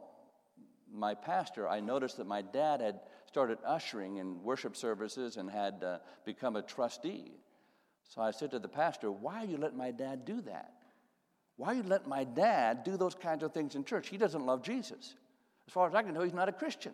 my 0.92 1.14
pastor, 1.14 1.68
I 1.68 1.80
noticed 1.80 2.18
that 2.18 2.28
my 2.28 2.42
dad 2.42 2.80
had 2.80 3.00
started 3.28 3.58
ushering 3.64 4.16
in 4.16 4.42
worship 4.42 4.74
services 4.76 5.36
and 5.36 5.50
had 5.50 5.84
uh, 5.84 5.98
become 6.24 6.56
a 6.56 6.62
trustee. 6.62 7.32
So 8.08 8.22
I 8.22 8.30
said 8.30 8.50
to 8.52 8.58
the 8.58 8.68
pastor, 8.68 9.12
Why 9.12 9.42
are 9.42 9.46
you 9.46 9.58
letting 9.58 9.76
my 9.76 9.90
dad 9.90 10.24
do 10.24 10.40
that? 10.42 10.72
Why 11.56 11.68
are 11.68 11.74
you 11.74 11.82
letting 11.82 12.08
my 12.08 12.24
dad 12.24 12.84
do 12.84 12.96
those 12.96 13.14
kinds 13.14 13.42
of 13.42 13.52
things 13.52 13.74
in 13.74 13.84
church? 13.84 14.08
He 14.08 14.16
doesn't 14.16 14.46
love 14.46 14.62
Jesus. 14.62 15.14
As 15.66 15.72
far 15.72 15.86
as 15.86 15.94
I 15.94 16.02
can 16.02 16.14
tell, 16.14 16.22
he's 16.22 16.32
not 16.32 16.48
a 16.48 16.52
Christian. 16.52 16.92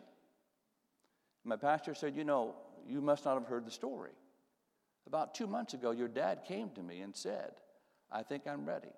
My 1.44 1.56
pastor 1.56 1.94
said, 1.94 2.16
You 2.16 2.24
know, 2.24 2.56
you 2.86 3.00
must 3.00 3.24
not 3.24 3.34
have 3.34 3.46
heard 3.46 3.64
the 3.64 3.70
story. 3.70 4.12
About 5.06 5.34
two 5.34 5.46
months 5.46 5.74
ago, 5.74 5.92
your 5.92 6.08
dad 6.08 6.44
came 6.48 6.70
to 6.70 6.82
me 6.82 7.00
and 7.00 7.14
said, 7.14 7.52
I 8.10 8.22
think 8.22 8.46
I'm 8.46 8.64
ready. 8.64 8.92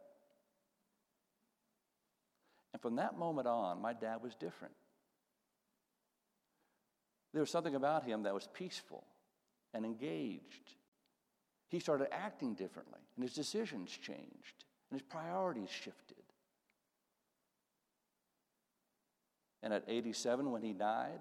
And 2.73 2.81
from 2.81 2.97
that 2.97 3.19
moment 3.19 3.49
on, 3.49 3.83
my 3.83 3.93
dad 3.93 4.23
was 4.23 4.35
different. 4.35 4.75
There 7.37 7.43
was 7.43 7.51
something 7.51 7.75
about 7.75 8.05
him 8.05 8.23
that 8.23 8.33
was 8.33 8.49
peaceful 8.55 9.05
and 9.75 9.85
engaged. 9.85 10.73
He 11.69 11.81
started 11.81 12.09
acting 12.11 12.55
differently, 12.55 13.01
and 13.15 13.23
his 13.23 13.35
decisions 13.35 13.91
changed, 13.91 14.65
and 14.91 14.99
his 14.99 15.03
priorities 15.03 15.69
shifted. 15.69 16.17
And 19.63 19.75
at 19.75 19.85
87, 19.87 20.51
when 20.51 20.63
he 20.63 20.73
died, 20.73 21.21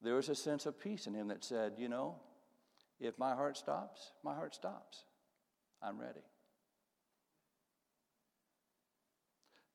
there 0.00 0.14
was 0.14 0.28
a 0.28 0.34
sense 0.36 0.64
of 0.64 0.78
peace 0.78 1.08
in 1.08 1.14
him 1.14 1.26
that 1.26 1.42
said, 1.42 1.72
you 1.76 1.88
know, 1.88 2.14
if 3.00 3.18
my 3.18 3.34
heart 3.34 3.56
stops, 3.56 4.12
my 4.22 4.36
heart 4.36 4.54
stops. 4.54 5.06
I'm 5.82 5.98
ready. 5.98 6.22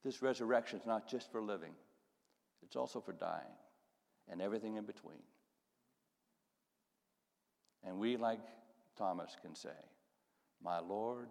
This 0.01 0.21
resurrection 0.21 0.79
is 0.79 0.85
not 0.85 1.09
just 1.09 1.29
for 1.29 1.41
living, 1.41 1.73
it's 2.63 2.77
also 2.77 3.01
for 3.01 3.11
dying 3.11 3.57
and 4.29 4.41
everything 4.41 4.77
in 4.77 4.85
between. 4.85 5.19
And 7.83 7.97
we, 7.97 8.17
like 8.17 8.39
Thomas, 8.97 9.35
can 9.41 9.55
say, 9.55 9.69
My 10.63 10.79
Lord 10.79 11.29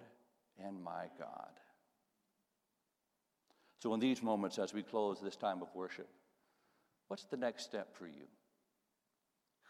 and 0.65 0.83
my 0.83 1.07
God. 1.19 1.51
So, 3.81 3.95
in 3.95 4.01
these 4.01 4.23
moments, 4.23 4.59
as 4.59 4.75
we 4.75 4.83
close 4.83 5.21
this 5.21 5.37
time 5.37 5.63
of 5.63 5.75
worship, 5.75 6.09
what's 7.09 7.25
the 7.25 7.37
next 7.37 7.65
step 7.65 7.97
for 7.97 8.07
you? 8.07 8.27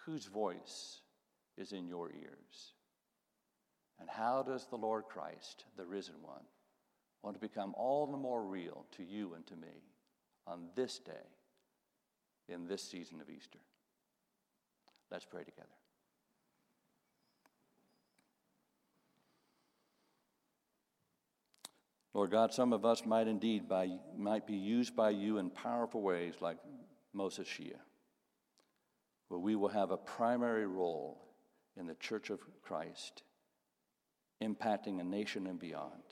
Whose 0.05 0.27
voice 0.27 1.01
is 1.57 1.73
in 1.73 1.87
your 1.87 2.11
ears? 2.11 2.75
And 4.01 4.09
how 4.09 4.43
does 4.43 4.67
the 4.67 4.77
Lord 4.77 5.05
Christ, 5.05 5.65
the 5.77 5.85
risen 5.85 6.15
one, 6.23 6.45
want 7.23 7.37
to 7.37 7.41
become 7.41 7.75
all 7.77 8.07
the 8.07 8.17
more 8.17 8.43
real 8.43 8.87
to 8.97 9.05
you 9.05 9.35
and 9.35 9.47
to 9.47 9.57
me 9.57 9.85
on 10.47 10.69
this 10.75 10.99
day 10.99 11.13
in 12.49 12.67
this 12.67 12.83
season 12.83 13.21
of 13.21 13.29
Easter? 13.29 13.59
Let's 15.11 15.27
pray 15.27 15.45
together. 15.45 15.80
Lord 22.21 22.33
God, 22.33 22.53
some 22.53 22.75
of 22.75 22.85
us 22.85 23.07
might 23.07 23.29
indeed 23.29 23.67
by, 23.67 23.89
might 24.15 24.47
be 24.47 24.55
used 24.55 24.95
by 24.95 25.09
you 25.09 25.39
in 25.39 25.49
powerful 25.49 26.03
ways 26.03 26.35
like 26.43 26.59
Moses 27.15 27.49
Xie 27.49 27.73
where 29.29 29.41
we 29.41 29.57
will 29.57 29.71
have 29.71 29.91
a 29.91 29.97
primary 29.97 30.67
role 30.67 31.23
in 31.79 31.87
the 31.87 31.95
church 31.95 32.29
of 32.29 32.41
Christ, 32.61 33.23
impacting 34.45 35.01
a 35.01 35.03
nation 35.03 35.47
and 35.47 35.59
beyond. 35.59 36.03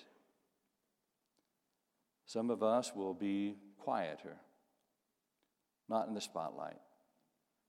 Some 2.25 2.49
of 2.49 2.63
us 2.63 2.93
will 2.97 3.13
be 3.13 3.57
quieter, 3.77 4.39
not 5.91 6.09
in 6.09 6.15
the 6.15 6.23
spotlight, 6.23 6.81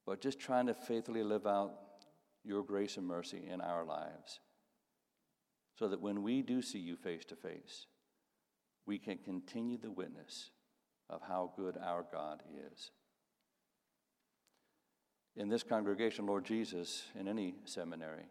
but 0.06 0.22
just 0.22 0.40
trying 0.40 0.68
to 0.68 0.74
faithfully 0.74 1.24
live 1.24 1.46
out 1.46 1.74
your 2.46 2.64
grace 2.64 2.96
and 2.96 3.06
mercy 3.06 3.50
in 3.52 3.60
our 3.60 3.84
lives 3.84 4.40
so 5.78 5.90
that 5.90 6.00
when 6.00 6.24
we 6.24 6.42
do 6.42 6.62
see 6.62 6.80
you 6.80 6.96
face 6.96 7.26
to 7.26 7.36
face, 7.36 7.86
we 8.86 8.98
can 8.98 9.18
continue 9.18 9.78
the 9.78 9.92
witness 9.92 10.52
of 11.10 11.22
how 11.22 11.52
good 11.56 11.78
our 11.78 12.06
God 12.12 12.42
is 12.72 12.92
in 15.40 15.48
this 15.48 15.64
congregation, 15.64 16.26
Lord 16.26 16.44
Jesus, 16.44 17.04
in 17.18 17.28
any 17.28 17.56
seminary. 17.64 18.26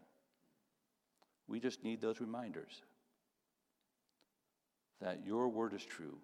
We 1.47 1.59
just 1.59 1.83
need 1.83 2.01
those 2.01 2.21
reminders 2.21 2.83
that 5.01 5.25
your 5.25 5.49
word 5.49 5.73
is 5.73 5.83
true 5.83 6.17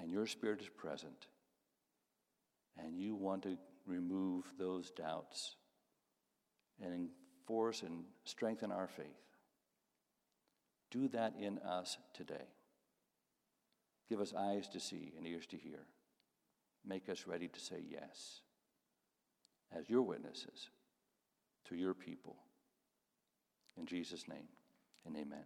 and 0.00 0.10
your 0.10 0.26
spirit 0.26 0.60
is 0.60 0.68
present, 0.68 1.26
and 2.78 2.96
you 2.96 3.14
want 3.14 3.42
to 3.42 3.58
remove 3.86 4.44
those 4.58 4.90
doubts 4.90 5.56
and 6.82 6.92
enforce 6.94 7.82
and 7.82 8.04
strengthen 8.24 8.72
our 8.72 8.88
faith. 8.88 9.06
Do 10.90 11.08
that 11.08 11.34
in 11.38 11.58
us 11.58 11.98
today. 12.14 12.48
Give 14.08 14.20
us 14.20 14.34
eyes 14.36 14.68
to 14.68 14.80
see 14.80 15.12
and 15.16 15.26
ears 15.26 15.46
to 15.46 15.56
hear. 15.56 15.86
Make 16.84 17.08
us 17.08 17.26
ready 17.26 17.48
to 17.48 17.60
say 17.60 17.82
yes 17.88 18.40
as 19.76 19.88
your 19.88 20.02
witnesses 20.02 20.68
to 21.68 21.76
your 21.76 21.94
people. 21.94 22.36
In 23.76 23.86
Jesus' 23.86 24.28
name, 24.28 24.48
and 25.06 25.16
amen. 25.16 25.44